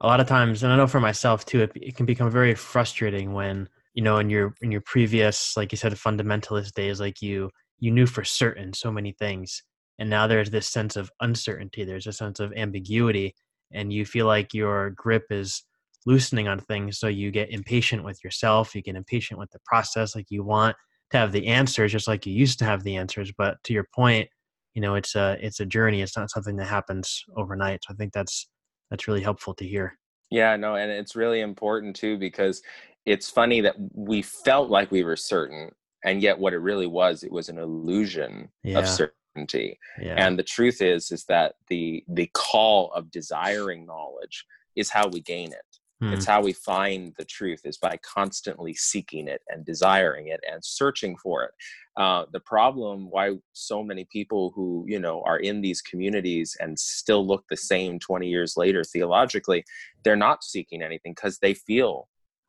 [0.00, 2.54] a lot of times, and I know for myself too, it, it can become very
[2.54, 7.22] frustrating when you know in your in your previous, like you said, fundamentalist days, like
[7.22, 9.62] you you knew for certain so many things
[9.98, 13.34] and now there's this sense of uncertainty there's a sense of ambiguity
[13.72, 15.62] and you feel like your grip is
[16.06, 20.14] loosening on things so you get impatient with yourself you get impatient with the process
[20.14, 20.76] like you want
[21.14, 23.86] to have the answers just like you used to have the answers but to your
[23.94, 24.28] point
[24.74, 27.96] you know it's a it's a journey it's not something that happens overnight so i
[27.96, 28.48] think that's
[28.90, 29.96] that's really helpful to hear
[30.30, 32.62] yeah no and it's really important too because
[33.06, 35.70] it's funny that we felt like we were certain
[36.04, 38.78] and yet what it really was it was an illusion Yeah.
[38.78, 40.14] of certainty Yeah.
[40.18, 45.20] and the truth is is that the the call of desiring knowledge is how we
[45.20, 46.12] gain it Hmm.
[46.12, 50.64] it's how we find the truth is by constantly seeking it and desiring it and
[50.64, 51.50] searching for it
[51.96, 56.76] uh, the problem why so many people who you know are in these communities and
[56.78, 59.64] still look the same 20 years later theologically
[60.02, 62.08] they're not seeking anything because they feel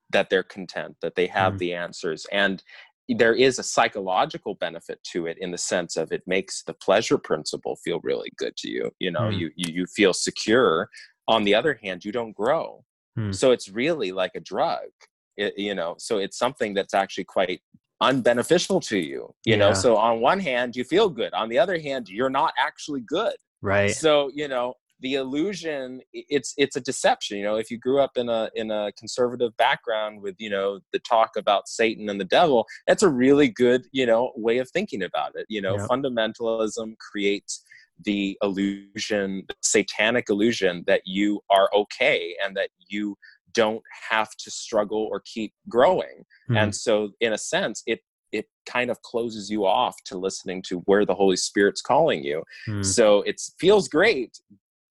[0.09, 1.59] that they're content that they have Mm.
[1.59, 2.63] the answers and
[3.07, 7.19] there is a psychological benefit to it in the sense of it makes the pleasure
[7.19, 9.37] principle feel really good to you you know Mm.
[9.39, 10.89] you, you you feel secure
[11.27, 12.83] on the other hand you don't grow
[13.15, 13.31] Hmm.
[13.31, 14.89] so it's really like a drug
[15.37, 17.61] it, you know so it's something that's actually quite
[18.03, 21.79] unbeneficial to you you know so on one hand you feel good on the other
[21.79, 23.91] hand you're not actually good right.
[23.91, 28.11] so you know the illusion it's it's a deception you know if you grew up
[28.15, 32.25] in a in a conservative background with you know the talk about satan and the
[32.25, 35.87] devil that's a really good you know way of thinking about it you know Yep.
[35.89, 37.64] fundamentalism creates
[38.03, 43.15] the illusion the satanic illusion that you are okay and that you
[43.53, 46.57] don't have to struggle or keep growing Hmm.
[46.57, 47.99] and so in a sense it
[48.31, 52.43] it kind of closes you off to listening to where the holy spirit's calling you
[52.65, 52.81] Hmm.
[52.83, 54.37] so it feels great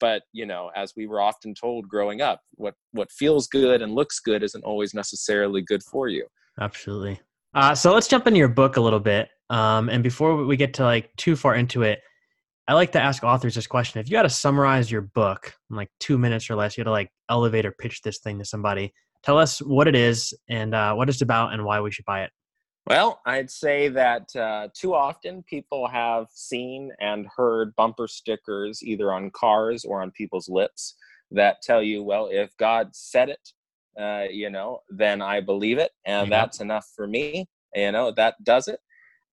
[0.00, 3.94] but you know as we were often told growing up what what feels good and
[3.94, 6.26] looks good isn't always necessarily good for you
[6.60, 7.20] Absolutely.
[7.54, 9.28] Uh, so let's jump into your book a little bit.
[9.50, 12.00] Um, and before we get to like too far into it,
[12.66, 15.76] I like to ask authors this question: If you had to summarize your book in
[15.76, 18.92] like two minutes or less, you had to like elevator pitch this thing to somebody.
[19.22, 22.22] Tell us what it is and uh, what it's about and why we should buy
[22.24, 22.30] it.
[22.86, 29.10] well i'd say that uh, too often people have seen and heard bumper stickers either
[29.12, 30.94] on cars or on people's lips
[31.30, 33.48] that tell you well if god said it
[33.98, 36.30] uh, you know then i believe it and Yep.
[36.36, 38.80] that's enough for me you know that does it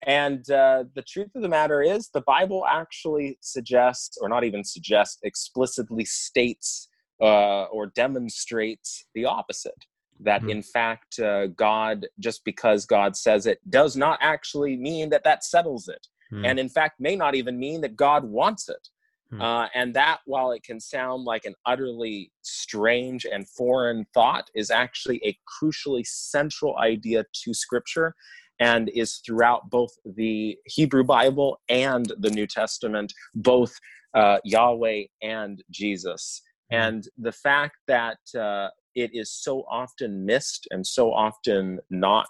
[0.08, 4.64] and uh, the truth of the matter is the bible actually suggests or not even
[4.64, 6.88] suggests explicitly states
[7.22, 9.86] uh, or demonstrates the opposite
[10.20, 10.50] that Hmm.
[10.50, 15.44] in fact uh, god just because god says it does not actually mean that that
[15.44, 16.46] settles it Hmm.
[16.46, 18.88] and in fact may not even mean that god wants it
[19.32, 19.42] Hmm.
[19.42, 24.70] uh, and that while it can sound like an utterly strange and foreign thought is
[24.70, 28.14] actually a crucially central idea to scripture
[28.62, 33.74] and is throughout both the hebrew bible and the new testament both
[34.13, 36.76] uh, yahweh and jesus Hmm.
[36.78, 42.30] and the fact that uh, it is so often missed and so often not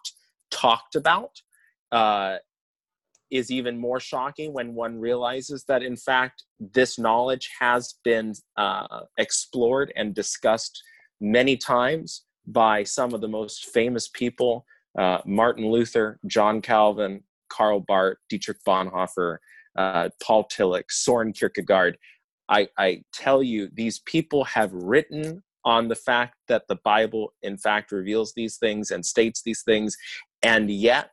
[0.49, 1.31] talked about
[1.91, 2.37] uh,
[3.29, 9.01] is even more shocking when one realizes that in fact this knowledge has been uh,
[9.17, 10.81] explored and discussed
[11.21, 14.65] many times by some of the most famous people
[14.97, 19.37] uh, martin luther john calvin karl barth dietrich bonhoeffer
[19.77, 21.97] uh, paul tillich soren kierkegaard
[22.49, 27.57] I, I tell you these people have written on the fact that the bible in
[27.57, 29.95] fact reveals these things and states these things
[30.43, 31.11] and yet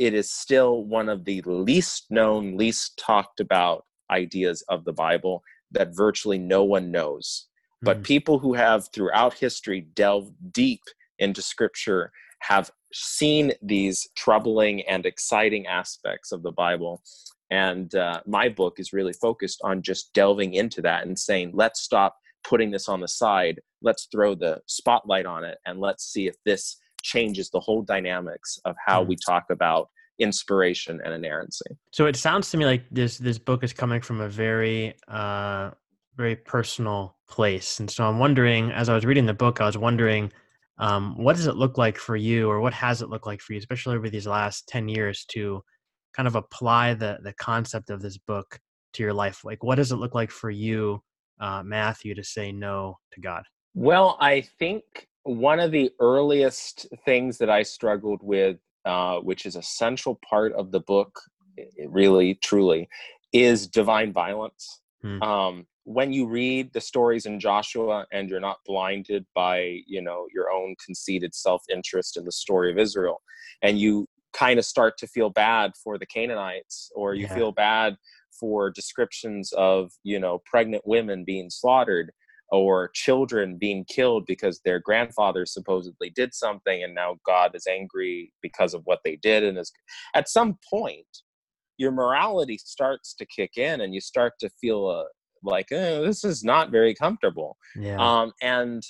[0.00, 5.42] it is still one of the least known, least talked about ideas of the Bible
[5.72, 7.48] that virtually no one knows.
[7.82, 8.02] But Hmm.
[8.04, 10.80] people who have throughout history delved deep
[11.18, 17.02] into scripture have seen these troubling and exciting aspects of the Bible.
[17.50, 21.80] And uh, my book is really focused on just delving into that and saying, let's
[21.80, 23.60] stop putting this on the side.
[23.82, 28.58] Let's throw the spotlight on it and let's see if this changes the whole dynamics
[28.64, 29.08] of how Mm.
[29.08, 31.64] we talk about inspiration and inerrancy.
[31.92, 35.70] So it sounds to me like this this book is coming from a very uh
[36.16, 37.80] very personal place.
[37.80, 40.30] And so I'm wondering as I was reading the book, I was wondering
[40.80, 43.52] um what does it look like for you or what has it looked like for
[43.52, 45.62] you, especially over these last 10 years to
[46.16, 48.58] kind of apply the the concept of this book
[48.94, 49.44] to your life?
[49.44, 51.02] Like what does it look like for you,
[51.40, 53.44] uh Matthew, to say no to God?
[53.74, 59.56] Well, I think one of the earliest things that I struggled with, uh, which is
[59.56, 61.20] a central part of the book,
[61.86, 62.88] really, truly,
[63.32, 64.80] is divine violence.
[65.02, 65.22] Hmm.
[65.22, 70.26] Um, when you read the stories in Joshua and you're not blinded by, you know,
[70.32, 73.22] your own conceited self-interest in the story of Israel,
[73.62, 77.34] and you kind of start to feel bad for the Canaanites, or you Yeah.
[77.34, 77.96] feel bad
[78.38, 82.12] for descriptions of, you know, pregnant women being slaughtered,
[82.50, 88.32] or children being killed because their grandfather supposedly did something and now God is angry
[88.42, 89.72] because of what they did and is
[90.14, 91.06] at some point
[91.76, 95.04] your morality starts to kick in and you start to feel uh,
[95.42, 97.96] like eh, this is not very comfortable Yeah.
[97.98, 98.82] um, and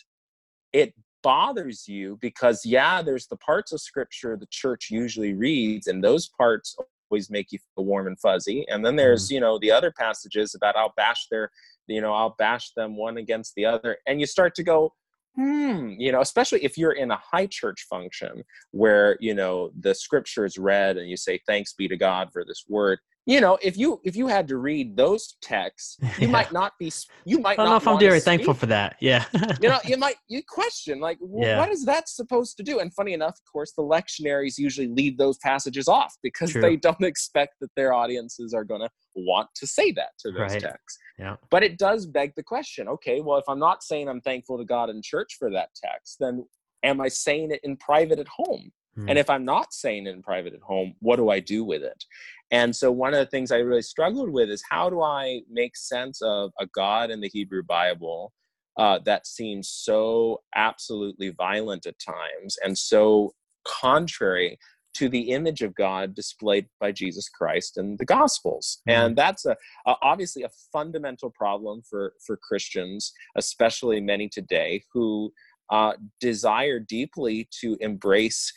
[0.73, 6.03] it bothers you because yeah there's the parts of scripture the church usually reads and
[6.03, 6.77] those parts
[7.11, 9.33] always make you feel warm and fuzzy and then there's mm.
[9.33, 11.51] you know the other passages about i'll bash their
[11.89, 14.93] you know i'll bash them one against the other and you start to go
[15.37, 19.95] hmm you know especially if you're in a high church function where you know the
[19.95, 22.99] scripture is read and you say thanks be to god for this word
[23.31, 26.29] you know if you if you had to read those texts you yeah.
[26.29, 26.93] might not be
[27.25, 29.25] you might I don't know if i'm very thankful for that yeah
[29.61, 31.59] you know you might you question like well, yeah.
[31.59, 35.17] what is that supposed to do and funny enough of course the lectionaries usually leave
[35.17, 36.61] those passages off because True.
[36.61, 40.53] they don't expect that their audiences are going to want to say that to those
[40.53, 40.61] right.
[40.61, 44.21] texts yeah but it does beg the question okay well if i'm not saying i'm
[44.21, 46.45] thankful to god in church for that text then
[46.83, 48.71] am i saying it in private at home
[49.09, 49.17] and hmm.
[49.17, 52.05] if I'm not saying it in private at home, what do I do with it?
[52.51, 55.77] And so one of the things I really struggled with is how do I make
[55.77, 58.33] sense of a God in the Hebrew Bible
[58.77, 63.35] uh, that seems so absolutely violent at times and so
[63.65, 64.59] contrary
[64.95, 68.79] to the image of God displayed by Jesus Christ in the Gospels.
[68.89, 69.01] Mm-hmm.
[69.01, 75.33] And that's a, a, obviously a fundamental problem for, for Christians, especially many today, who
[75.71, 78.53] uh, desire deeply to embrace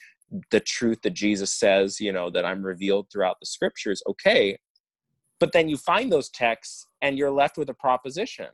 [0.52, 4.58] the truth that Jesus says, you know, that I'm revealed throughout the scriptures, okay.
[5.40, 8.48] But then you find those texts and you're left with a proposition.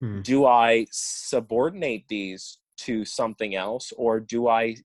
[0.00, 0.20] Hmm.
[0.22, 4.76] Do I subordinate these to something else or do I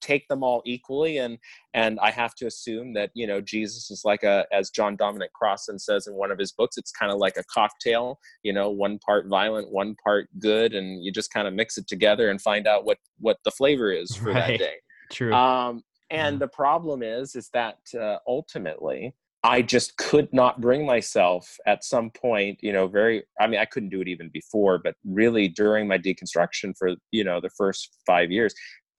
[0.00, 1.38] take them all equally and
[1.74, 5.32] and I have to assume that you know Jesus is like a as John Dominic
[5.32, 8.70] Crossan says in one of his books it's kind of like a cocktail you know
[8.70, 12.40] one part violent one part good and you just kind of mix it together and
[12.40, 14.34] find out what what the flavor is for right.
[14.34, 14.74] that day
[15.10, 15.32] True.
[15.32, 21.56] Um, and the problem is is that uh, ultimately i just could not bring myself
[21.66, 24.94] at some point you know very i mean i couldn't do it even before but
[25.04, 28.54] really during my deconstruction for you know the first five years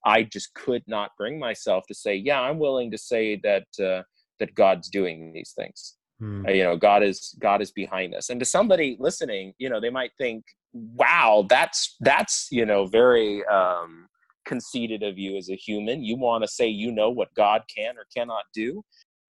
[0.05, 4.01] i just could not bring myself to say yeah i'm willing to say that uh,
[4.39, 5.95] that god's doing these things.
[6.19, 6.45] Hmm.
[6.45, 9.79] uh, you know god is god is behind us and to somebody listening you know
[9.79, 10.43] they might think
[10.73, 14.07] wow that's that's you know very um
[14.45, 16.03] conceited of you as a human.
[16.03, 18.83] You want to say you know what God can or cannot do.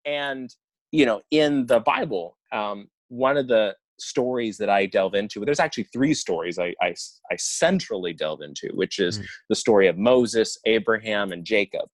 [0.05, 0.49] And,
[0.91, 5.59] you know, in the Bible, um, one of the stories that I delve into, there's
[5.59, 6.95] actually three stories I, I,
[7.31, 9.25] I centrally delve into, which is mm.
[9.49, 11.89] the story of Moses, Abraham, and Jacob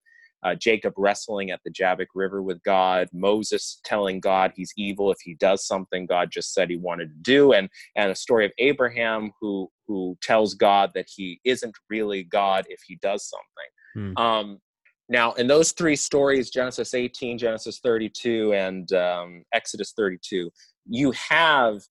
[0.45, 5.17] uh, Jacob wrestling at the Jabbok River with God, Moses telling God he's evil if
[5.23, 8.51] he does something God just said he wanted to do, and and a story of
[8.59, 14.13] Abraham who who tells God that he isn't really God if he does something.
[14.15, 14.23] Hmm.
[14.23, 14.59] Um,
[15.07, 20.49] now, in those three stories, Genesis 18, Genesis 32, and um, Exodus 32,
[20.87, 21.81] you have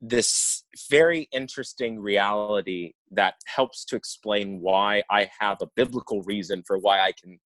[0.00, 6.78] this very interesting reality that helps to explain why I have a biblical reason for
[6.78, 7.38] why I can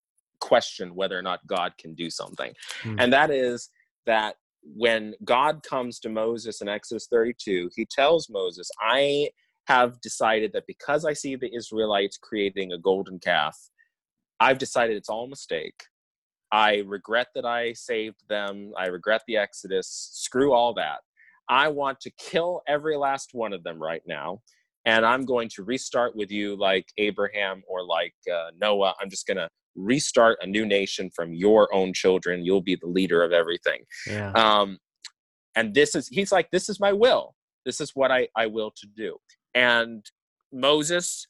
[0.46, 2.52] question whether or not God can do something.
[2.84, 2.96] Mm.
[2.98, 3.70] And that is
[4.06, 9.30] that when God comes to Moses in Exodus 32, he tells Moses, I
[9.66, 13.56] have decided that because I see the Israelites creating a golden calf,
[14.38, 15.82] I've decided it's all a mistake.
[16.52, 18.72] I regret that I saved them.
[18.78, 20.10] I regret the Exodus.
[20.12, 20.98] Screw all that.
[21.48, 24.40] I want to kill every last one of them right now.
[24.84, 28.94] And I'm going to restart with you like Abraham or like uh, Noah.
[29.00, 32.44] I'm just going to restart a new nation from your own children.
[32.44, 33.84] You'll be the leader of everything.
[34.06, 34.32] Yeah.
[34.32, 34.78] Um,
[35.54, 37.34] and this is, he's like, this is my will.
[37.64, 39.16] This is what I, I will to do.
[39.54, 40.04] And
[40.52, 41.26] Moses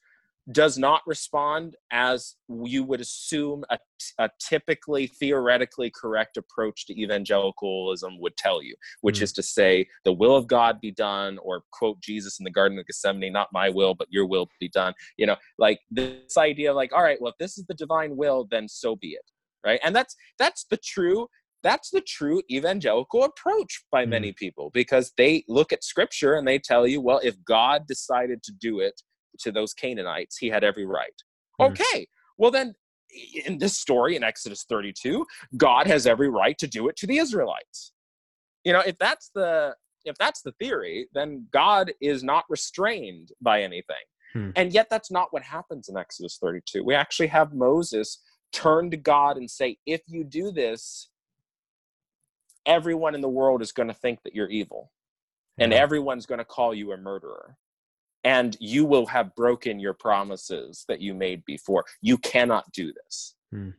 [0.51, 3.77] does not respond as you would assume a,
[4.17, 9.23] a, typically theoretically correct approach to evangelicalism would tell you, which mm.
[9.23, 12.79] is to say, the will of God be done, or quote Jesus in the Garden
[12.79, 14.93] of Gethsemane, not my will, but your will be done.
[15.17, 18.47] You know, like this idea, like, all right, well, if this is the divine will,
[18.49, 19.25] then so be it.
[19.65, 19.79] Right.
[19.83, 21.27] And that's that's the true
[21.63, 24.09] that's the true evangelical approach by mm.
[24.09, 28.43] many people because they look at scripture and they tell you, well, if God decided
[28.43, 29.01] to do it,
[29.39, 31.13] to those Canaanites, he had every right.
[31.59, 31.71] Mm.
[31.71, 32.73] Okay, well, then
[33.45, 37.17] in this story in Exodus 32, God has every right to do it to the
[37.17, 37.93] Israelites.
[38.63, 39.75] You know, if that's the
[40.05, 43.95] if that's the theory, then God is not restrained by anything.
[44.33, 44.49] Hmm.
[44.55, 46.83] And yet that's not what happens in Exodus 32.
[46.83, 48.21] We actually have Moses
[48.53, 51.09] turn to God and say, if you do this,
[52.65, 54.91] everyone in the world is going to think that you're evil.
[55.59, 57.57] And everyone's going to call you a murderer
[58.27, 61.85] and you will have broken your promises that you made before.
[62.01, 63.35] You cannot do this.
[63.51, 63.69] Hmm.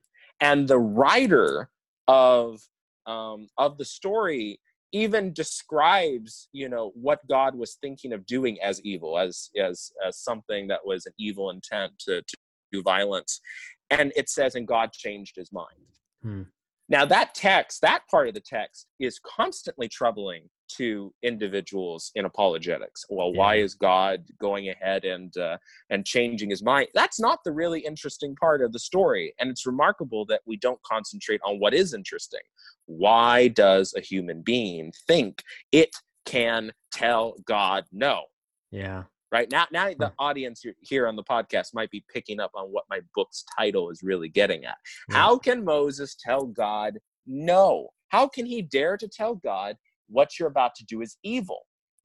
[0.41, 1.69] And the writer
[2.09, 2.63] of
[3.07, 4.59] um, of the story
[4.93, 10.17] even describes, you know, what God was thinking of doing as evil, as as as
[10.17, 12.37] something that was an evil intent to, to
[12.73, 13.41] do violence.
[13.91, 15.93] And it says, and God changed his mind.
[16.23, 16.43] Hmm.
[16.89, 23.05] Now, that text, that part of the text is constantly troubling to individuals in apologetics.
[23.09, 23.39] Well, Yeah.
[23.39, 25.59] why is God going ahead and uh,
[25.91, 26.89] and changing his mind?
[26.95, 30.83] That's not the really interesting part of the story, and it's remarkable that we don't
[30.83, 32.41] concentrate on what is interesting.
[32.87, 35.43] Why does a human being think
[35.73, 35.95] it
[36.27, 38.25] can tell God no?
[38.71, 39.05] Yeah.
[39.33, 42.85] right now now the audience here- on the podcast might be picking up on what
[42.89, 44.77] my book's title is really getting at
[45.11, 45.17] Yeah.
[45.17, 49.77] how can moses tell god no how can he dare to tell god
[50.09, 51.61] what you're about to do is evil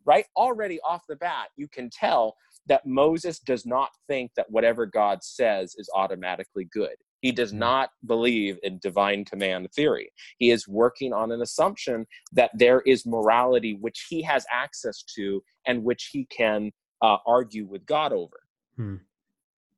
[0.05, 2.35] right already off the bat you can tell
[2.67, 7.59] that moses does not think that whatever god says is automatically good he does Mm.
[7.59, 13.05] not believe in divine command theory he is working on an assumption that there is
[13.05, 16.71] morality which he has access to and which he can
[17.03, 18.39] uh, argue with God over.
[18.77, 18.95] Hmm.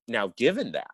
[0.07, 0.86] Now, given that,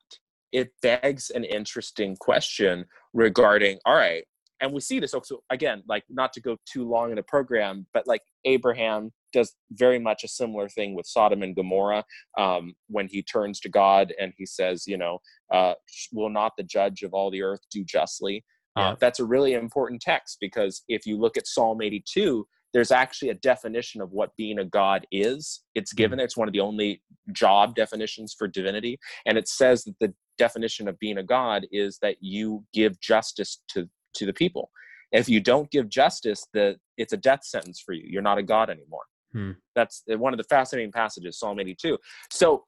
[0.51, 4.23] it begs an interesting question regarding all right,
[4.61, 7.87] and we see this also again, like not to go too long in a program,
[7.93, 12.03] but like Abraham does very much a similar thing with Sodom and Gomorrah
[12.37, 15.19] um, when he turns to God and he says, you know,
[15.51, 15.73] uh,
[16.11, 18.43] will not the judge of all the earth do justly?
[18.77, 23.29] Uh, that's a really important text because if you look at Psalm 82, there's actually
[23.29, 25.63] a definition of what being a god is.
[25.75, 26.25] It's given there.
[26.25, 27.01] It's one of the only
[27.33, 28.97] job definitions for divinity.
[29.25, 33.61] And it says that the definition of being a god is that you give justice
[33.69, 34.69] to, to the people.
[35.11, 38.03] If you don't give justice, the, it's a death sentence for you.
[38.05, 39.03] You're not a god anymore.
[39.33, 39.51] Hmm.
[39.75, 41.97] That's one of the fascinating passages, Psalm 82.
[42.31, 42.63] So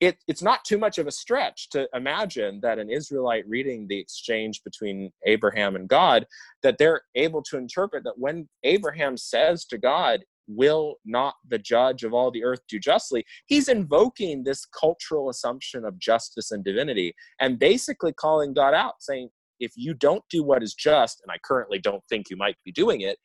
[0.00, 3.98] it, it's not too much of a stretch to imagine that an Israelite reading the
[3.98, 6.26] exchange between Abraham and God,
[6.62, 12.04] that they're able to interpret that when Abraham says to God, Will not the judge
[12.04, 13.24] of all the earth do justly?
[13.46, 19.30] He's invoking this cultural assumption of justice and divinity and basically calling God out, saying,
[19.60, 22.72] If you don't do what is just, and I currently don't think you might be
[22.72, 23.18] doing it,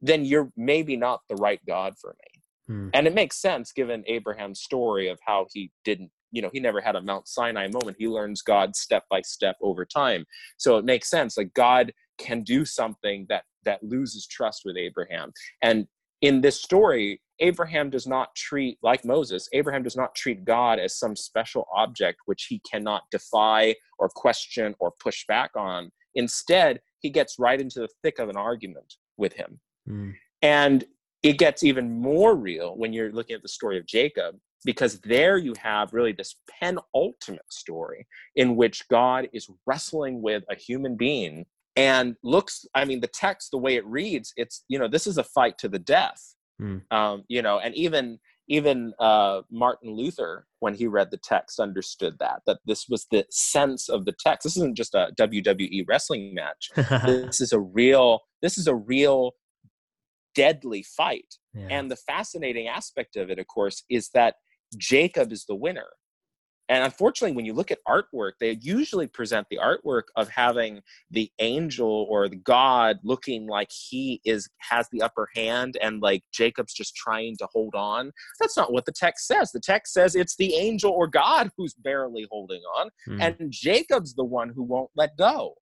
[0.00, 2.42] then you're maybe not the right God for me.
[2.68, 2.90] Hmm.
[2.92, 6.80] and it makes sense given abraham's story of how he didn't you know he never
[6.80, 7.96] had a mount sinai moment.
[7.98, 10.26] He learns god step by step over time.
[10.56, 15.32] So it makes sense like god can do something that that loses trust with abraham.
[15.62, 15.86] And
[16.22, 20.98] in this story abraham does not treat like moses abraham does not treat god as
[20.98, 27.10] some special object which he cannot defy or question or push back on instead he
[27.10, 30.10] gets right into the thick of an argument with him Hmm.
[30.42, 30.84] and
[31.22, 35.38] it gets even more real when you're looking at the story of Jacob, because there
[35.38, 38.06] you have really this penultimate story
[38.36, 41.46] in which God is wrestling with a human being
[41.78, 45.16] and looks, I mean, the text, the way it reads, it's, you know, this is
[45.16, 46.34] a fight to the death.
[46.58, 46.78] Hmm.
[46.90, 48.18] Um, you know, and even
[48.48, 53.24] even uh, Martin Luther, when he read the text, understood that that this was the
[53.30, 54.44] sense of the text.
[54.44, 56.70] This isn't just a WWE wrestling match.
[57.06, 58.20] this is a real.
[58.42, 59.32] This is a real
[60.34, 61.34] deadly fight.
[61.54, 61.68] yeah.
[61.70, 64.34] And the fascinating aspect of it, of course, is that
[64.76, 65.86] Jacob is the winner.
[66.68, 71.30] And unfortunately, when you look at artwork, they usually present the artwork of having the
[71.38, 76.74] angel or the God looking like he is has the upper hand and like Jacob's
[76.74, 78.12] just trying to hold on.
[78.38, 79.50] That's not what the text says.
[79.52, 83.20] The text says it's the angel or God who's barely holding on Hmm.
[83.20, 85.54] and Jacob's the one who won't let go.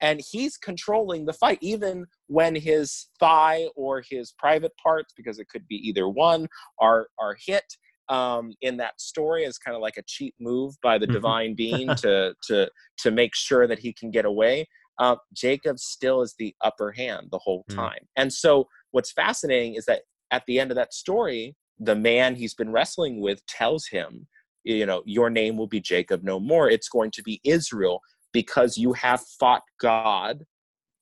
[0.00, 5.48] And he's controlling the fight, even when his thigh or his private parts, because it
[5.48, 6.48] could be either one,
[6.80, 7.64] are are hit.
[8.08, 11.12] Um, in that story, is kind of like a cheap move by the Mhm.
[11.12, 14.66] divine being to to to make sure that he can get away.
[14.98, 17.76] Uh, Jacob still is the upper hand the whole Mm.
[17.76, 18.08] time.
[18.16, 22.54] And so, what's fascinating is that at the end of that story, the man he's
[22.54, 24.26] been wrestling with tells him,
[24.64, 26.70] you know, your name will be Jacob no more.
[26.70, 28.00] It's going to be Israel
[28.32, 30.44] because you have fought God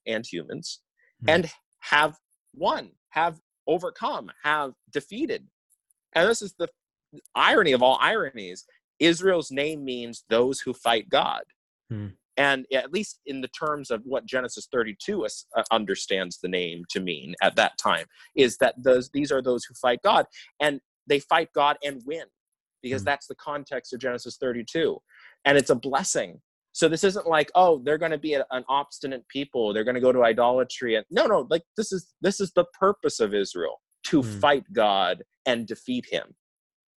[0.05, 0.81] and humans
[1.21, 1.29] Hmm.
[1.29, 2.17] and have
[2.55, 5.47] won, have overcome, have defeated.
[6.13, 6.67] And this is the
[7.35, 8.65] irony of all ironies.
[8.99, 11.43] Israel's name means those who fight God.
[11.89, 12.07] Hmm.
[12.37, 16.99] And at least in the terms of what Genesis 32 uh, understands the name to
[16.99, 18.05] mean at that time,
[18.35, 20.25] is that those these are those who fight God,
[20.59, 22.25] and they fight God and win,
[22.81, 23.05] because Hmm.
[23.05, 24.97] that's the context of Genesis 32,
[25.45, 26.41] and it's a blessing.
[26.71, 29.93] So this isn't like, oh, they're going to be a, an obstinate people, they're going
[29.93, 33.35] to go to idolatry, and no, no, like this is this is the purpose of
[33.35, 34.39] Israel to Hmm.
[34.39, 36.33] fight God and defeat Him,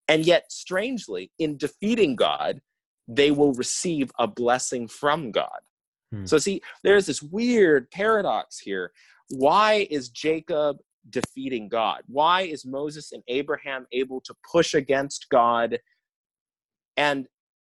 [0.09, 2.61] and yet strangely, in defeating God,
[3.09, 5.61] they will receive a blessing from God.
[6.13, 6.25] Hmm.
[6.27, 8.93] So, see, there's this weird paradox here.
[9.31, 10.79] Why is Jacob
[11.11, 12.03] defeating God?
[12.07, 15.79] Why is Moses and Abraham able to push against God?
[16.97, 17.27] And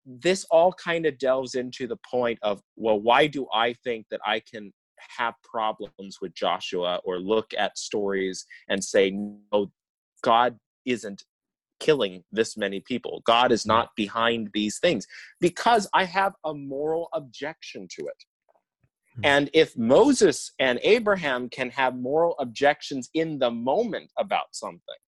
[0.06, 4.20] this all kind of delves into the point of well why do i think that
[4.24, 4.72] i can
[5.18, 9.70] have problems with joshua or look at stories and say no
[10.22, 11.24] god isn't
[11.84, 15.06] killing this many people god is not behind these things
[15.40, 18.20] because i have a moral objection to it
[19.16, 19.20] hmm.
[19.24, 25.00] and if Moses and Abraham can have moral objections in the moment about something,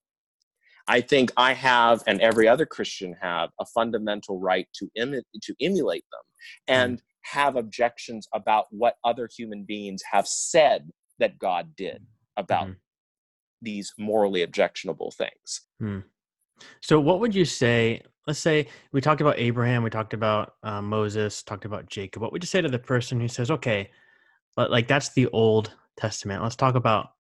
[0.89, 5.55] I think I have, and every other Christian have, a fundamental right to imi- to
[5.61, 6.21] emulate them
[6.69, 7.03] and mm.
[7.23, 12.07] have objections about what other human beings have said that God did
[12.37, 12.77] about mm.
[13.61, 15.63] these morally objectionable things.
[15.83, 16.05] Mm.
[16.81, 18.03] So, what would you say?
[18.27, 22.23] Let's say we talked about Abraham, we talked about uh, Moses, talked about Jacob.
[22.23, 23.91] What would you say to the person who says, "Okay,
[24.57, 26.43] but like that's the Old Testament.
[26.43, 27.11] Let's talk about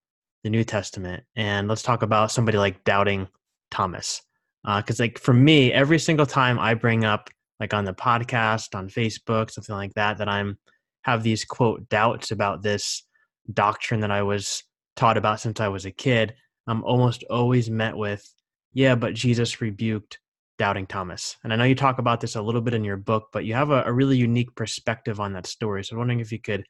[0.43, 3.29] the New Testament, and let's talk about somebody like doubting
[3.71, 4.23] Thomas.
[4.65, 7.31] Because, uh, like, for me, every single time I bring up,
[7.61, 10.59] like, on the podcast, on Facebook, something like that, that I'm
[11.03, 13.05] have these quote doubts about this
[13.53, 14.65] doctrine that I was
[14.97, 16.35] taught about since I was a kid,
[16.67, 18.29] I'm almost always met with,
[18.77, 20.19] yeah, but Jesus rebuked
[20.59, 21.39] doubting Thomas.
[21.43, 23.55] And I know you talk about this a little bit in your book, but you
[23.55, 25.83] have a, a really unique perspective on that story.
[25.83, 26.63] So I'm wondering if you could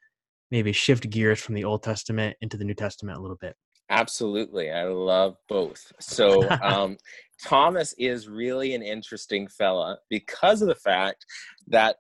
[0.53, 3.57] maybe shift gears from the Old Testament into the New Testament a little bit.
[3.91, 4.71] Absolutely.
[4.71, 5.93] I love both.
[5.99, 6.97] So, um,
[7.45, 11.27] Thomas is really an interesting fella because of the fact
[11.67, 11.97] that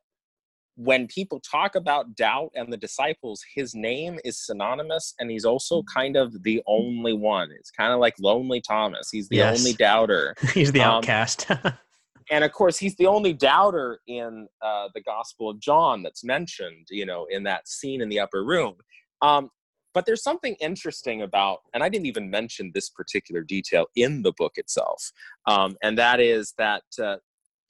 [0.76, 5.80] when people talk about doubt and the disciples, his name is synonymous and he's also
[5.80, 5.84] mm.
[5.92, 7.50] kind of the only one.
[7.58, 9.08] It's kind of like Lonely Thomas.
[9.10, 9.58] He's the yes.
[9.58, 10.34] only doubter.
[10.54, 11.46] he's the um, outcast.
[12.30, 16.86] and of course, he's the only doubter in uh, the Gospel of John that's mentioned,
[16.90, 18.74] you know, in that scene in the upper room.
[19.22, 19.50] Um,
[19.94, 24.34] but there's something interesting about, and I didn't even mention this particular detail in the
[24.36, 25.10] book itself,
[25.46, 27.16] um, and that is that uh,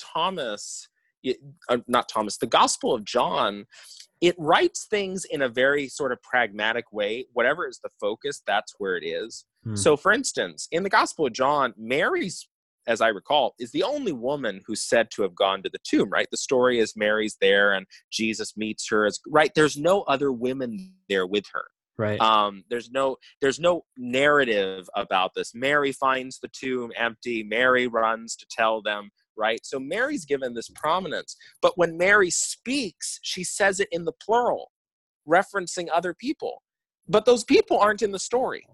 [0.01, 0.89] Thomas,
[1.87, 3.67] not Thomas, the Gospel of John,
[4.21, 7.27] it writes things in a very sort of pragmatic way.
[7.33, 9.45] Whatever is the focus, that's where it is.
[9.65, 9.77] Hmm.
[9.77, 12.49] So, for instance, in the Gospel of John, Mary's
[12.89, 16.09] as I recall, is the only woman who's said to have gone to the tomb,
[16.09, 16.29] right?
[16.31, 19.51] The story is Mary's there and Jesus meets her as right.
[19.55, 21.65] There's no other women there with her
[21.99, 27.87] right um, there's no there's no narrative about this mary finds the tomb empty mary
[27.87, 33.45] runs to tell them right so mary's given this prominence but when mary speaks she
[33.45, 34.71] says it in the plural
[35.29, 36.63] referencing other people
[37.09, 38.67] but those people aren't in the story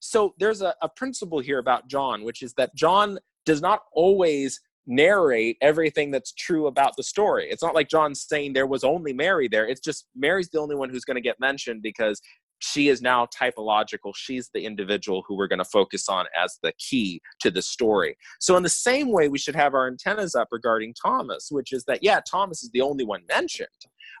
[0.00, 4.60] so there's a, a principle here about john which is that john does not always
[4.86, 7.48] narrate everything that's true about the story.
[7.50, 9.66] It's not like John's saying there was only Mary there.
[9.66, 12.20] It's just Mary's the only one who's going to get mentioned because
[12.62, 14.12] she is now typological.
[14.14, 18.16] She's the individual who we're going to focus on as the key to the story.
[18.40, 21.84] So, in the same way, we should have our antennas up regarding Thomas, which is
[21.84, 23.68] that, yeah, Thomas is the only one mentioned,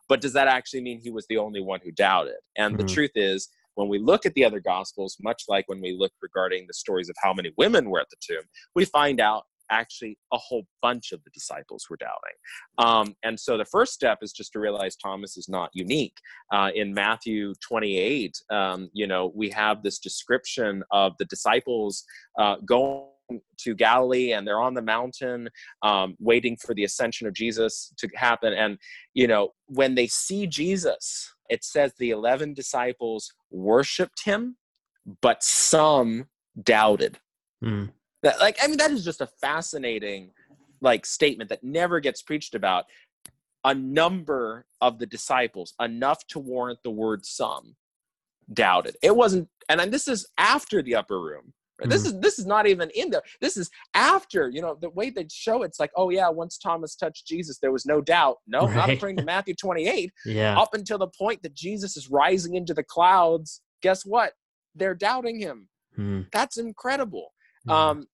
[0.08, 2.34] but does that actually mean he was the only one who doubted?
[2.56, 2.86] And mm-hmm.
[2.86, 6.12] the truth is, when we look at the other gospels, much like when we look
[6.20, 8.42] regarding the stories of how many women were at the tomb,
[8.74, 12.36] we find out actually a whole bunch of the disciples were doubting.
[12.78, 16.16] Um, and so the first step is just to realize Thomas is not unique.
[16.52, 22.04] Uh, in Matthew 28, um, you know, we have this description of the disciples
[22.38, 23.06] uh, going
[23.58, 25.48] to Galilee and they're on the mountain
[25.82, 28.52] um, waiting for the ascension of Jesus to happen.
[28.52, 28.78] And,
[29.14, 34.56] you know, when they see Jesus, it says the 11 disciples worshiped him,
[35.20, 36.26] but some
[36.62, 37.18] doubted.
[37.64, 37.90] Mm.
[38.22, 40.30] That like I mean that is just a fascinating
[40.80, 42.84] like statement that never gets preached about.
[43.64, 47.76] A number of the disciples, enough to warrant the word some,
[48.52, 48.96] doubted.
[49.02, 51.52] It wasn't, and this is after the upper room.
[51.80, 51.90] Mm.
[51.90, 53.22] This is this is not even in there.
[53.40, 56.96] This is after, you know, the way they show it's like, oh yeah, once Thomas
[56.96, 58.38] touched Jesus, there was no doubt.
[58.46, 58.74] No, right.
[58.74, 60.12] not according to Matthew 28.
[60.26, 60.58] yeah.
[60.58, 64.32] Up until the point that Jesus is rising into the clouds, guess what?
[64.74, 65.68] They're doubting him.
[65.98, 66.26] Mm.
[66.32, 67.32] That's incredible.
[67.68, 67.72] Mm.
[67.72, 68.06] Um,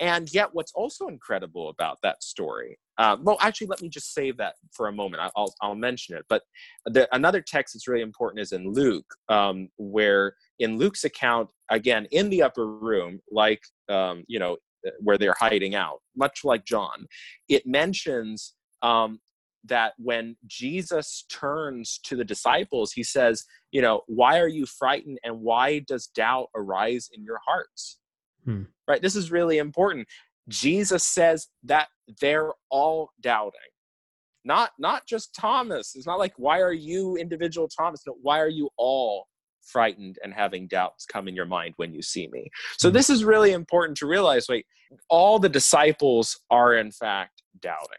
[0.00, 4.36] and yet, what's also incredible about that story, uh, well, actually, let me just save
[4.38, 5.22] that for a moment.
[5.36, 6.24] I'll, I'll mention it.
[6.28, 6.42] But
[6.86, 12.06] the, another text that's really important is in Luke, um, where in Luke's account, again,
[12.10, 14.56] in the upper room, like, um, you know,
[15.00, 17.06] where they're hiding out, much like John,
[17.48, 19.20] it mentions um,
[19.64, 25.18] that when Jesus turns to the disciples, he says, you know, why are you frightened
[25.24, 27.98] and why does doubt arise in your hearts?
[28.44, 28.64] Hmm.
[28.86, 29.02] Right?
[29.02, 30.06] This is really important.
[30.48, 31.88] Jesus says that
[32.20, 33.60] they're all doubting.
[34.44, 35.94] Not not just Thomas.
[35.96, 38.02] It's not like why are you individual Thomas?
[38.06, 39.26] No, why are you all
[39.62, 42.50] frightened and having doubts come in your mind when you see me?
[42.76, 42.94] So hmm.
[42.94, 44.46] this is really important to realize.
[44.48, 44.66] Wait,
[45.08, 47.98] all the disciples are in fact doubting.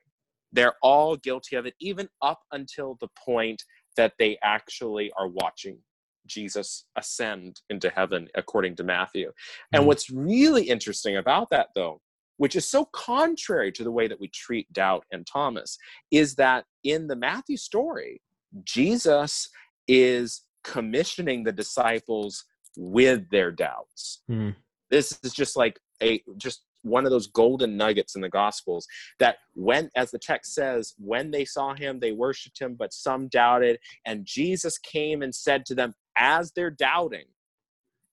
[0.52, 3.62] they're all guilty of it, even up until the point
[3.98, 5.78] that they actually are watching
[6.26, 9.32] Jesus ascend into heaven, according to Matthew.
[9.74, 9.88] And mm.
[9.88, 12.02] what's really interesting about that, though,
[12.38, 15.78] which is so contrary to the way that we treat doubt and Thomas,
[16.12, 18.22] is that in the Matthew story,
[18.64, 19.50] Jesus
[19.88, 22.44] is commissioning the disciples
[22.78, 24.22] with their doubts.
[24.30, 24.56] Mm.
[24.90, 28.88] This is just like a just one of those golden nuggets in the gospels
[29.20, 33.28] that when as the text says when they saw him they worshiped him but some
[33.30, 37.26] doubted and jesus came and said to them as they're doubting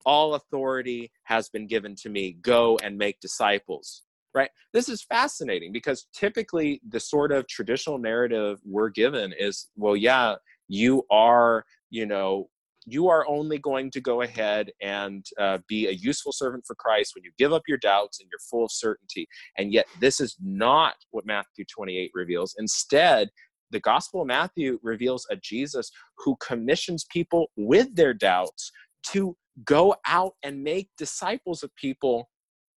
[0.05, 4.03] all authority has been given to me go and make disciples
[4.35, 9.97] right this is fascinating because typically the sort of traditional narrative we're given is well
[9.97, 10.35] yeah
[10.69, 12.49] you are you know
[12.85, 17.15] you are only going to go ahead and uh, be a useful servant for Christ
[17.15, 19.29] when you give up your doubts and you're full of certainty.
[19.57, 22.55] And yet, this is not what Matthew 28 reveals.
[22.59, 23.31] Instead,
[23.73, 28.71] the Gospel of Matthew reveals a Jesus who commissions people with their doubts
[29.09, 32.29] to go out and make disciples of people,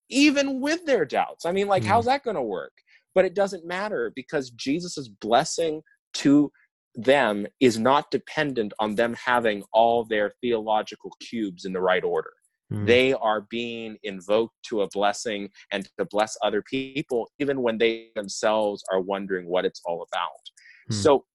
[0.09, 1.45] even with their doubts.
[1.45, 1.87] I mean, like, mm.
[1.87, 2.73] how's that going to work?
[3.13, 5.81] But it doesn't matter because Jesus' blessing
[6.15, 6.51] to
[6.95, 12.31] them is not dependent on them having all their theological cubes in the right order.
[12.71, 12.87] Mm.
[12.87, 18.09] They are being invoked to a blessing and to bless other people, even when they
[18.15, 20.41] themselves are wondering what it's all about.
[20.91, 20.95] Mm.
[20.95, 21.25] So,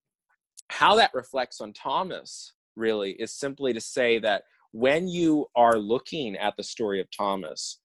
[0.69, 6.37] how that reflects on Thomas really is simply to say that when you are looking
[6.37, 7.79] at the story of Thomas,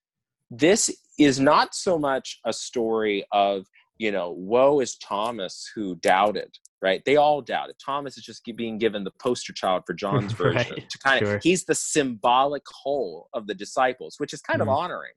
[0.50, 3.66] this is not so much a story of
[3.98, 6.50] you know, woe is Thomas who doubted,
[6.82, 7.02] right?
[7.04, 7.76] They all doubted.
[7.84, 10.90] Thomas is just being given the poster child for John's version right.
[10.90, 11.40] to kind of, sure.
[11.42, 15.12] he's the symbolic whole of the disciples, which is kind of honoring.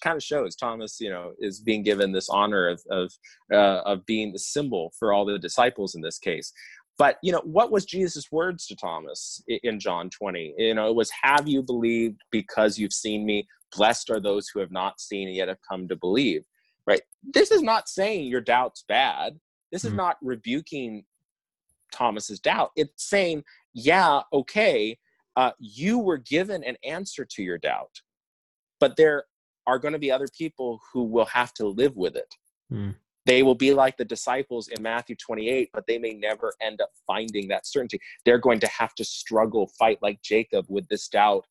[0.00, 3.12] Kind of shows Thomas, you know, is being given this honor of of
[3.52, 6.52] uh, of being the symbol for all the disciples in this case.
[6.98, 10.54] But you know, what was Jesus' words to Thomas in John 20?
[10.58, 13.46] You know, it was, "Have you believed because you've seen me?
[13.76, 16.44] Blessed are those who have not seen and yet have come to believe."
[16.86, 17.02] right?
[17.22, 19.38] This is not saying your doubt's bad.
[19.70, 19.98] This is mm-hmm.
[19.98, 21.04] not rebuking
[21.92, 22.70] Thomas's doubt.
[22.76, 24.98] It's saying, yeah, okay,
[25.36, 28.00] uh, you were given an answer to your doubt,
[28.80, 29.24] but there
[29.66, 32.34] are going to be other people who will have to live with it.
[32.72, 32.94] Mm.
[33.26, 36.90] They will be like the disciples in Matthew 28, but they may never end up
[37.06, 38.00] finding that certainty.
[38.24, 41.44] They're going to have to struggle, fight like Jacob with this doubt.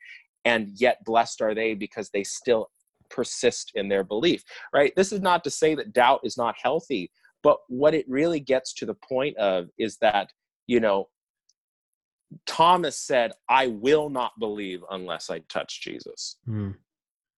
[0.45, 2.69] And yet, blessed are they because they still
[3.09, 4.43] persist in their belief,
[4.73, 4.93] right?
[4.95, 7.11] This is not to say that doubt is not healthy,
[7.43, 10.31] but what it really gets to the point of is that,
[10.67, 11.09] you know,
[12.45, 16.37] Thomas said, I will not believe unless I touch Jesus.
[16.47, 16.75] Mm.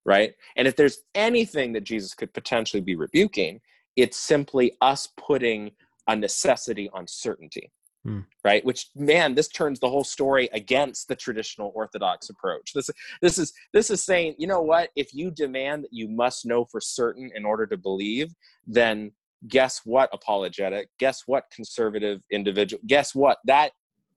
[0.05, 0.33] Right?
[0.55, 3.61] And if there's anything that Jesus could potentially be rebuking,
[3.95, 5.71] it's simply us putting
[6.07, 7.71] a necessity on certainty.
[8.03, 8.21] Hmm.
[8.43, 12.73] Right, which man, this turns the whole story against the traditional Orthodox approach.
[12.73, 12.89] This,
[13.21, 14.89] this is this is saying, you know what?
[14.95, 18.33] If you demand that you must know for certain in order to believe,
[18.65, 19.11] then
[19.47, 20.09] guess what?
[20.13, 20.89] Apologetic.
[20.97, 21.43] Guess what?
[21.53, 22.81] Conservative individual.
[22.87, 23.37] Guess what?
[23.45, 23.73] That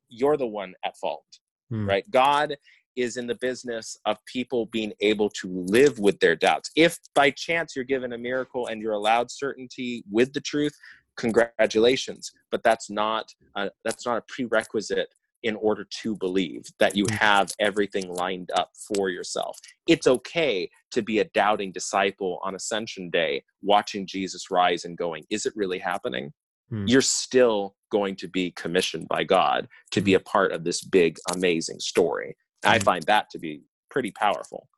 [0.08, 1.26] you're the one at fault.
[1.68, 1.86] Hmm.
[1.86, 2.10] Right?
[2.10, 2.56] God
[2.96, 6.70] is in the business of people being able to live with their doubts.
[6.76, 10.76] If by chance you're given a miracle and you're allowed certainty with the truth,
[11.16, 15.08] congratulations but that's not a, that's not a prerequisite
[15.42, 17.10] in order to believe that you mm.
[17.10, 19.58] have everything lined up for yourself.
[19.88, 25.24] It's okay to be a doubting disciple on Ascension Day, watching Jesus rise and going,
[25.30, 26.32] Is it really happening?
[26.70, 26.84] Hmm.
[26.86, 31.18] You're still going to be commissioned by God to be a part of this big,
[31.34, 32.36] amazing story.
[32.64, 32.82] I mm.
[32.82, 34.68] find that to be pretty powerful.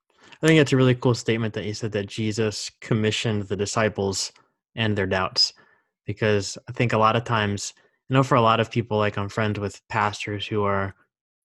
[0.43, 4.33] I think it's a really cool statement that you said that Jesus commissioned the disciples
[4.75, 5.55] and their doubts
[6.05, 7.73] because I think a lot of times,
[8.09, 10.95] you know, for a lot of people, like I'm friends with pastors who are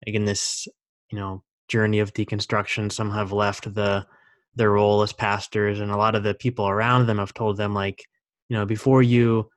[0.06, 0.66] like in this,
[1.10, 2.90] you know, journey of deconstruction.
[2.90, 4.06] Some have left the
[4.54, 7.72] their role as pastors, and a lot of the people around them have told them,
[7.72, 8.04] like,
[8.48, 9.48] you know, before you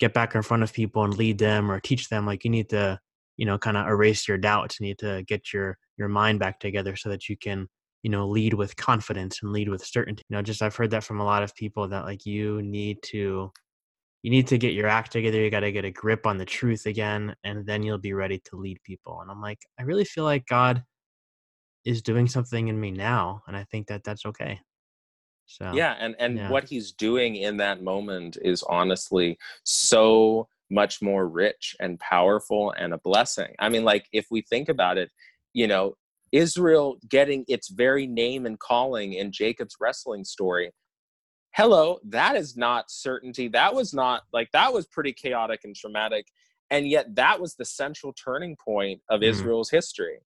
[0.00, 2.70] get back in front of people and lead them or teach them, like, you need
[2.70, 2.98] to,
[3.38, 4.78] you know, kind of erase your doubts.
[4.78, 7.66] You need to get your your mind back together so that you can
[8.02, 11.02] you know lead with confidence and lead with certainty you know just i've heard that
[11.02, 13.50] from a lot of people that like you need to
[14.22, 15.40] you need to get your act together.
[15.40, 18.40] You got to get a grip on the truth again, and then you'll be ready
[18.46, 19.20] to lead people.
[19.20, 20.82] And I'm like, I really feel like God
[21.84, 24.60] is doing something in me now, and I think that that's okay.
[25.46, 26.50] So yeah, and and yeah.
[26.50, 32.92] what He's doing in that moment is honestly so much more rich and powerful and
[32.92, 33.54] a blessing.
[33.58, 35.10] I mean, like if we think about it,
[35.52, 35.96] you know,
[36.30, 40.72] Israel getting its very name and calling in Jacob's wrestling story
[41.58, 43.48] hello, that is not certainty.
[43.48, 46.26] That was not like that was pretty chaotic and traumatic.
[46.70, 49.24] And yet that was the central turning point of mm.
[49.24, 50.18] Israel's history.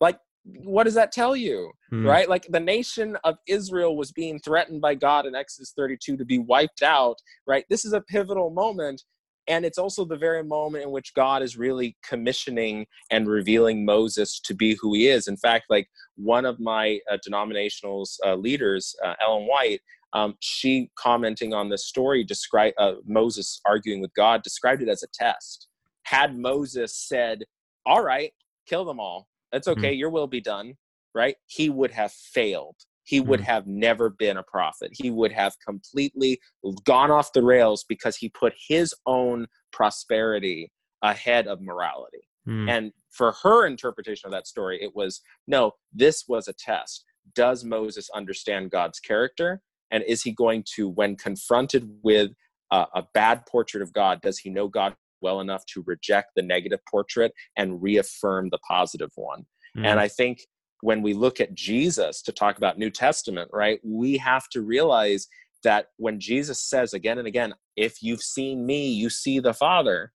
[0.00, 1.72] Like, what does that tell you?
[1.92, 2.06] Mm.
[2.06, 2.26] Right?
[2.26, 6.38] Like the nation of Israel was being threatened by God in Exodus 32 to be
[6.38, 7.66] wiped out, right?
[7.68, 9.02] This is a pivotal moment
[9.48, 14.38] and it's also the very moment in which god is really commissioning and revealing moses
[14.40, 15.26] to be who he is.
[15.28, 19.80] In fact like one of my uh, denominational uh, leaders uh, ellen white
[20.14, 25.02] um, she commenting on this story describe uh, moses arguing with god described it as
[25.02, 25.68] a test.
[26.04, 27.44] Had moses said
[27.86, 28.32] all right
[28.66, 29.28] kill them all.
[29.50, 29.98] That's okay mm-hmm.
[29.98, 30.74] your will be done
[31.14, 32.76] right he would have failed
[33.08, 33.50] he would mm-hmm.
[33.50, 34.90] have never been a prophet.
[34.92, 36.38] He would have completely
[36.84, 42.28] gone off the rails because he put his own prosperity ahead of morality.
[42.46, 42.68] Mm.
[42.68, 47.06] And for her interpretation of that story, it was no, this was a test.
[47.34, 49.62] Does Moses understand God's character?
[49.90, 52.32] And is he going to, when confronted with
[52.70, 56.42] a, a bad portrait of God, does he know God well enough to reject the
[56.42, 59.46] negative portrait and reaffirm the positive one?
[59.74, 59.86] Mm.
[59.86, 60.40] And I think
[60.80, 65.28] when we look at Jesus to talk about New Testament, right, we have to realize
[65.64, 70.12] that when Jesus says again and again, if you've seen me, you see the Father,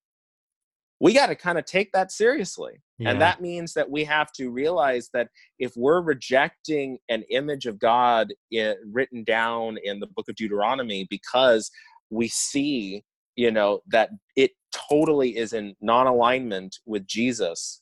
[1.04, 2.82] we got to kind of take that seriously.
[2.98, 3.10] Yeah.
[3.10, 5.28] And that means that we have to realize that
[5.60, 11.06] if we're rejecting an image of God in, written down in the book of Deuteronomy
[11.10, 11.70] because
[12.10, 13.04] we see,
[13.36, 17.82] you know, that it totally is in non alignment with Jesus,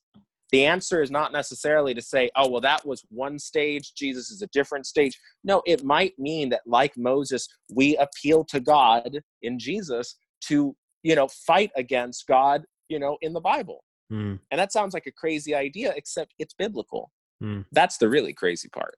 [0.52, 4.42] the answer is not necessarily to say, oh, well, that was one stage, Jesus is
[4.42, 5.18] a different stage.
[5.44, 11.16] No, it might mean that, like Moses, we appeal to God in Jesus to, you
[11.16, 13.84] know, fight against God, you know, in the Bible.
[14.12, 14.40] Mm.
[14.52, 17.12] And that sounds like a crazy idea, except it's biblical.
[17.42, 17.66] Mm.
[17.72, 18.96] That's the really crazy part.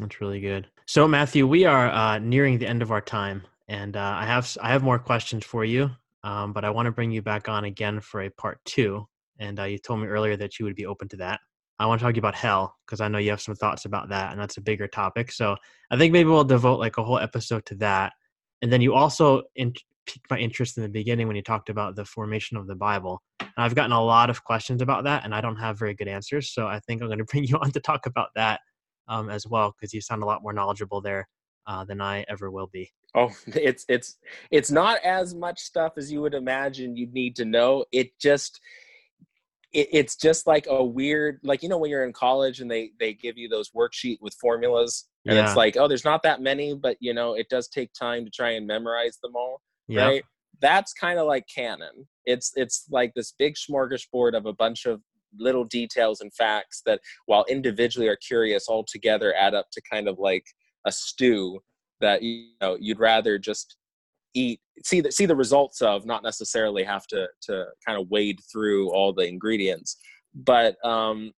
[0.00, 0.66] That's really good.
[0.86, 4.56] So, Matthew, we are uh, nearing the end of our time, and uh, I have
[4.62, 5.90] I have more questions for you,
[6.22, 9.06] um, but I want to bring you back on again for a part two
[9.38, 11.40] and uh, you told me earlier that you would be open to that.
[11.78, 13.84] I want to talk to you about hell because I know you have some thoughts
[13.84, 15.30] about that, and that's a bigger topic.
[15.30, 15.56] So
[15.90, 18.12] I think maybe we'll devote like a whole episode to that.
[18.62, 19.74] And then you also in-
[20.06, 23.22] piqued my interest in the beginning when you talked about the formation of the Bible.
[23.40, 26.08] And I've gotten a lot of questions about that, and I don't have very good
[26.08, 26.52] answers.
[26.52, 28.60] So I think I'm going to bring you on to talk about that
[29.08, 31.28] um, as well because you sound a lot more knowledgeable there
[31.66, 32.90] uh, than I ever will be.
[33.14, 34.18] Oh, it's it's
[34.50, 37.84] it's not as much stuff as you would imagine you'd need to know.
[37.92, 38.60] It just
[39.76, 42.90] it, it's just like a weird like you know when you're in college and they
[42.98, 45.46] they give you those worksheet with formulas and yeah.
[45.46, 48.30] it's like oh there's not that many but you know it does take time to
[48.30, 50.04] try and memorize them all yeah.
[50.04, 50.24] right
[50.60, 55.00] that's kind of like canon it's it's like this big smorgasbord of a bunch of
[55.38, 60.08] little details and facts that while individually are curious all together add up to kind
[60.08, 60.44] of like
[60.86, 61.60] a stew
[62.00, 63.76] that you know you'd rather just
[64.36, 68.38] eat see the see the results of not necessarily have to to kind of wade
[68.52, 69.96] through all the ingredients
[70.34, 71.32] but um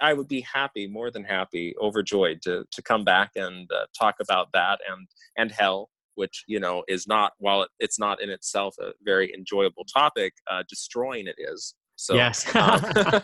[0.00, 4.16] i would be happy more than happy overjoyed to to come back and uh, talk
[4.20, 8.28] about that and and hell which you know is not while it, it's not in
[8.28, 11.74] itself a very enjoyable topic uh, destroying it is.
[11.94, 12.44] So yes.
[12.54, 13.22] um,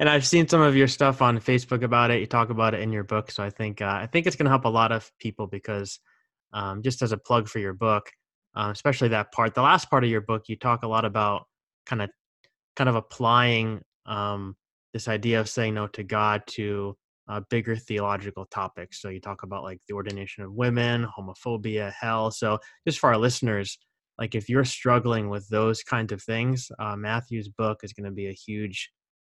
[0.00, 2.20] and i've seen some of your stuff on facebook about it.
[2.20, 4.46] You talk about it in your book so i think uh, i think it's going
[4.46, 6.00] to help a lot of people because
[6.52, 8.10] um, just as a plug for your book,
[8.56, 9.54] uh, especially that part.
[9.54, 11.44] The last part of your book, you talk a lot about
[11.84, 12.10] kind of
[12.76, 14.56] kind of applying um,
[14.92, 16.96] this idea of saying no to God to
[17.28, 19.00] uh, bigger theological topics.
[19.00, 22.30] So you talk about like the ordination of women, homophobia, hell.
[22.30, 23.78] So just for our listeners,
[24.18, 28.12] like if you're struggling with those kinds of things, uh, Matthew's book is going to
[28.12, 28.90] be a huge,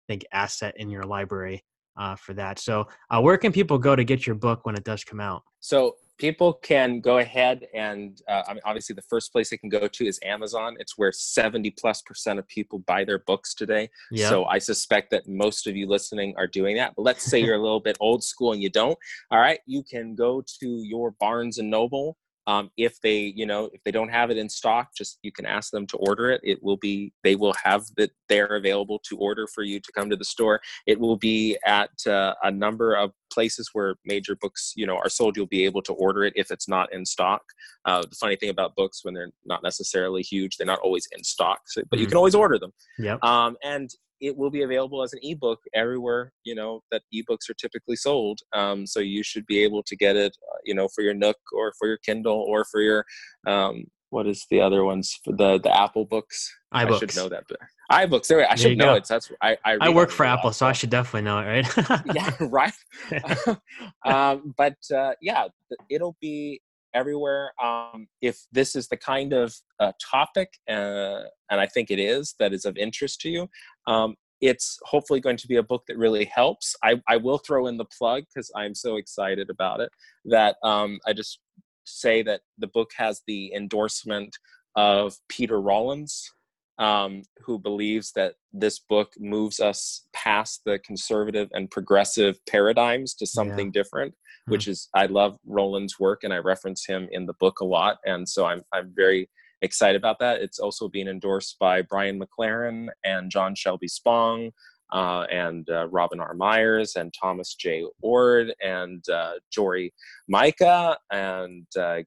[0.09, 1.63] I think, asset in your library
[1.97, 2.59] uh, for that.
[2.59, 5.43] So uh, where can people go to get your book when it does come out?
[5.59, 9.69] So people can go ahead and uh, I mean, obviously the first place they can
[9.69, 10.75] go to is Amazon.
[10.79, 13.89] It's where 70 plus percent of people buy their books today.
[14.29, 16.93] So I suspect that most of you listening are doing that.
[16.95, 18.97] But let's say you're a little bit old school and you don't.
[19.31, 23.69] All right, you can go to your Barnes and Noble um, if they you know
[23.73, 26.41] if they don't have it in stock just you can ask them to order it.
[26.43, 30.09] It will be they will have that they're available to order for you to come
[30.09, 30.61] to the store.
[30.85, 35.09] It will be at uh, a number of places where major books you know are
[35.09, 35.37] sold.
[35.37, 37.41] You'll be able to order it if it's not in stock.
[37.85, 41.21] Uh, the funny thing about books when they're not necessarily huge they're not always in
[41.21, 42.01] stock so, but mm-hmm.
[42.01, 42.71] you can always order them.
[42.97, 43.89] Yeah um, and
[44.23, 48.39] it will be available as an ebook everywhere you know that ebooks are typically sold
[48.53, 51.37] um, so you should be able to get it uh, you know for your nook
[51.51, 53.05] or for your kindle or for your
[53.45, 56.95] um, what is the other ones for the the apple books iBooks.
[56.95, 57.43] i should know that
[57.91, 58.93] ibooks there i should know go.
[58.95, 61.77] it so that's i i, I work for apple so i should definitely know it
[61.77, 62.73] right yeah right
[64.05, 65.47] um, but uh, yeah
[65.89, 66.61] it'll be
[66.93, 67.51] everywhere.
[67.61, 72.35] Um, if this is the kind of uh, topic, uh, and I think it is,
[72.39, 73.49] that is of interest to you,
[73.87, 76.75] um, it's hopefully going to be a book that really helps.
[76.83, 79.89] I, I will throw in the plug because I'm so excited about it
[80.25, 81.39] that um, I just
[81.85, 84.35] say that the book has the endorsement
[84.75, 86.29] of Peter Rollins,
[86.77, 93.25] um, who believes that this book moves us past the conservative and progressive paradigms to
[93.25, 93.81] something yeah.
[93.81, 94.13] different,
[94.45, 94.51] hmm.
[94.51, 97.97] which is I love Rollins' work and I reference him in the book a lot,
[98.05, 99.29] and so I'm I'm very
[99.63, 100.41] excited about that.
[100.41, 104.51] It's also being endorsed by Brian McLaren and John Shelby Spong.
[104.91, 106.35] Uh, and uh, Robin R.
[106.35, 107.83] Meyers and Thomas J.
[108.05, 109.91] Oord and uh, Jory
[110.27, 112.01] Micah and uh,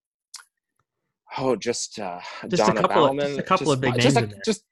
[1.39, 3.97] oh, just uh, just Donna a couple, Bauman, of, just a couple just, of big
[3.97, 4.05] names.
[4.05, 4.63] Just, a, just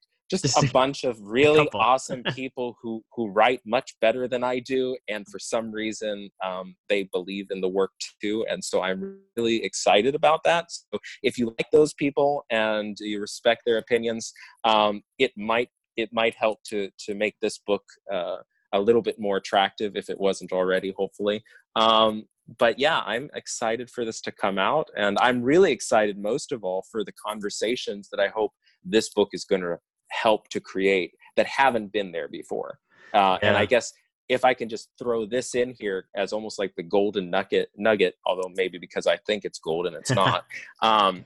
[0.42, 4.96] just, a bunch of really awesome people who who write much better than I do,
[5.08, 9.64] and for some reason um, they believe in the work too, and so I'm really
[9.64, 10.66] excited about that.
[10.70, 14.32] So if you like those people and you respect their opinions,
[14.64, 18.36] um, it might it might help to to make this book uh,
[18.72, 20.92] a little bit more attractive if it wasn't already.
[20.96, 21.42] Hopefully,
[21.76, 22.24] um,
[22.58, 26.64] but yeah, I'm excited for this to come out, and I'm really excited most of
[26.64, 28.52] all for the conversations that I hope
[28.84, 29.78] this book is going to
[30.10, 32.78] help to create that haven't been there before.
[33.12, 33.48] Uh, yeah.
[33.48, 33.92] And I guess
[34.28, 38.14] if I can just throw this in here as almost like the golden nugget, nugget,
[38.24, 40.44] although maybe because I think it's golden, it's not.
[40.82, 41.24] um,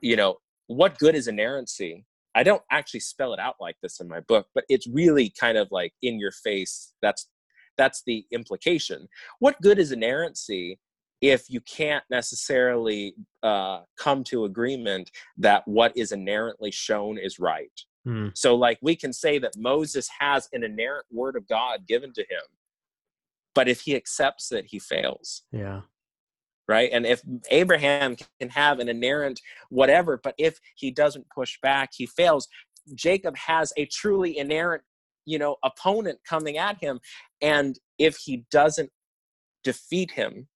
[0.00, 2.04] you know, what good is inerrancy?
[2.34, 5.58] I don't actually spell it out like this in my book, but it's really kind
[5.58, 6.92] of like in your face.
[7.02, 7.28] That's
[7.76, 9.08] that's the implication.
[9.38, 10.78] What good is inerrancy
[11.20, 17.72] if you can't necessarily uh, come to agreement that what is inherently shown is right?
[18.04, 18.28] Hmm.
[18.34, 22.22] So, like, we can say that Moses has an inerrant word of God given to
[22.22, 22.42] him,
[23.54, 25.42] but if he accepts it, he fails.
[25.52, 25.82] Yeah.
[26.68, 26.90] Right.
[26.92, 29.40] And if Abraham can have an inerrant
[29.70, 32.46] whatever, but if he doesn't push back, he fails.
[32.94, 34.82] Jacob has a truly inerrant,
[35.24, 37.00] you know, opponent coming at him.
[37.40, 38.90] And if he doesn't
[39.64, 40.48] defeat him,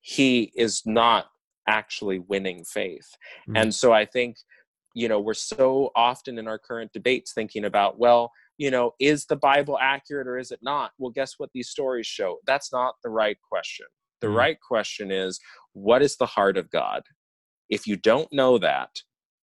[0.00, 1.26] he is not
[1.68, 3.16] actually winning faith.
[3.42, 3.56] Mm-hmm.
[3.56, 4.38] And so I think
[4.94, 9.26] you know we're so often in our current debates thinking about well you know is
[9.26, 10.92] the bible accurate or is it not?
[10.98, 12.38] Well guess what these stories show?
[12.46, 13.86] That's not the right question.
[14.20, 14.36] The mm.
[14.36, 15.40] right question is
[15.72, 17.02] what is the heart of god?
[17.68, 18.90] If you don't know that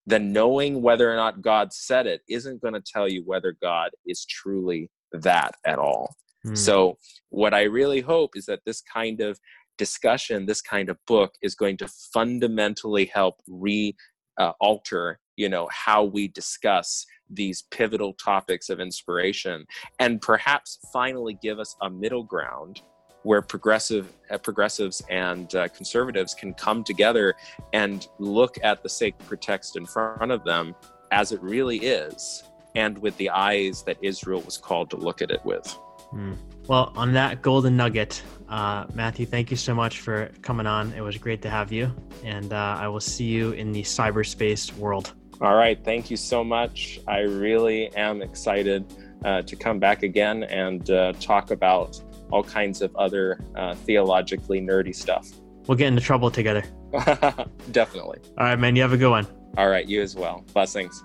[0.06, 3.90] then knowing whether or not god said it isn't going to tell you whether god
[4.06, 6.14] is truly that at all.
[6.46, 6.56] Mm.
[6.56, 6.98] so
[7.30, 9.38] what i really hope is that this kind of
[9.78, 13.94] discussion this kind of book is going to fundamentally help re
[14.38, 19.64] uh, alter you know how we discuss these pivotal topics of inspiration
[19.98, 22.82] and perhaps finally give us a middle ground
[23.22, 27.34] where progressive uh, progressives and uh, conservatives can come together
[27.72, 30.74] and look at the sacred text in front of them
[31.10, 35.30] as it really is and with the eyes that Israel was called to look at
[35.30, 35.76] it with.
[36.12, 36.36] Mm.
[36.66, 40.92] Well, on that golden nugget, uh, Matthew, thank you so much for coming on.
[40.92, 41.92] It was great to have you,
[42.24, 45.14] and uh, I will see you in the cyberspace world.
[45.44, 45.78] All right.
[45.84, 47.00] Thank you so much.
[47.06, 48.90] I really am excited
[49.26, 54.62] uh, to come back again and uh, talk about all kinds of other uh, theologically
[54.62, 55.28] nerdy stuff.
[55.66, 56.64] We'll get into trouble together.
[57.72, 58.20] Definitely.
[58.38, 58.74] All right, man.
[58.74, 59.26] You have a good one.
[59.58, 59.86] All right.
[59.86, 60.46] You as well.
[60.54, 61.04] Blessings.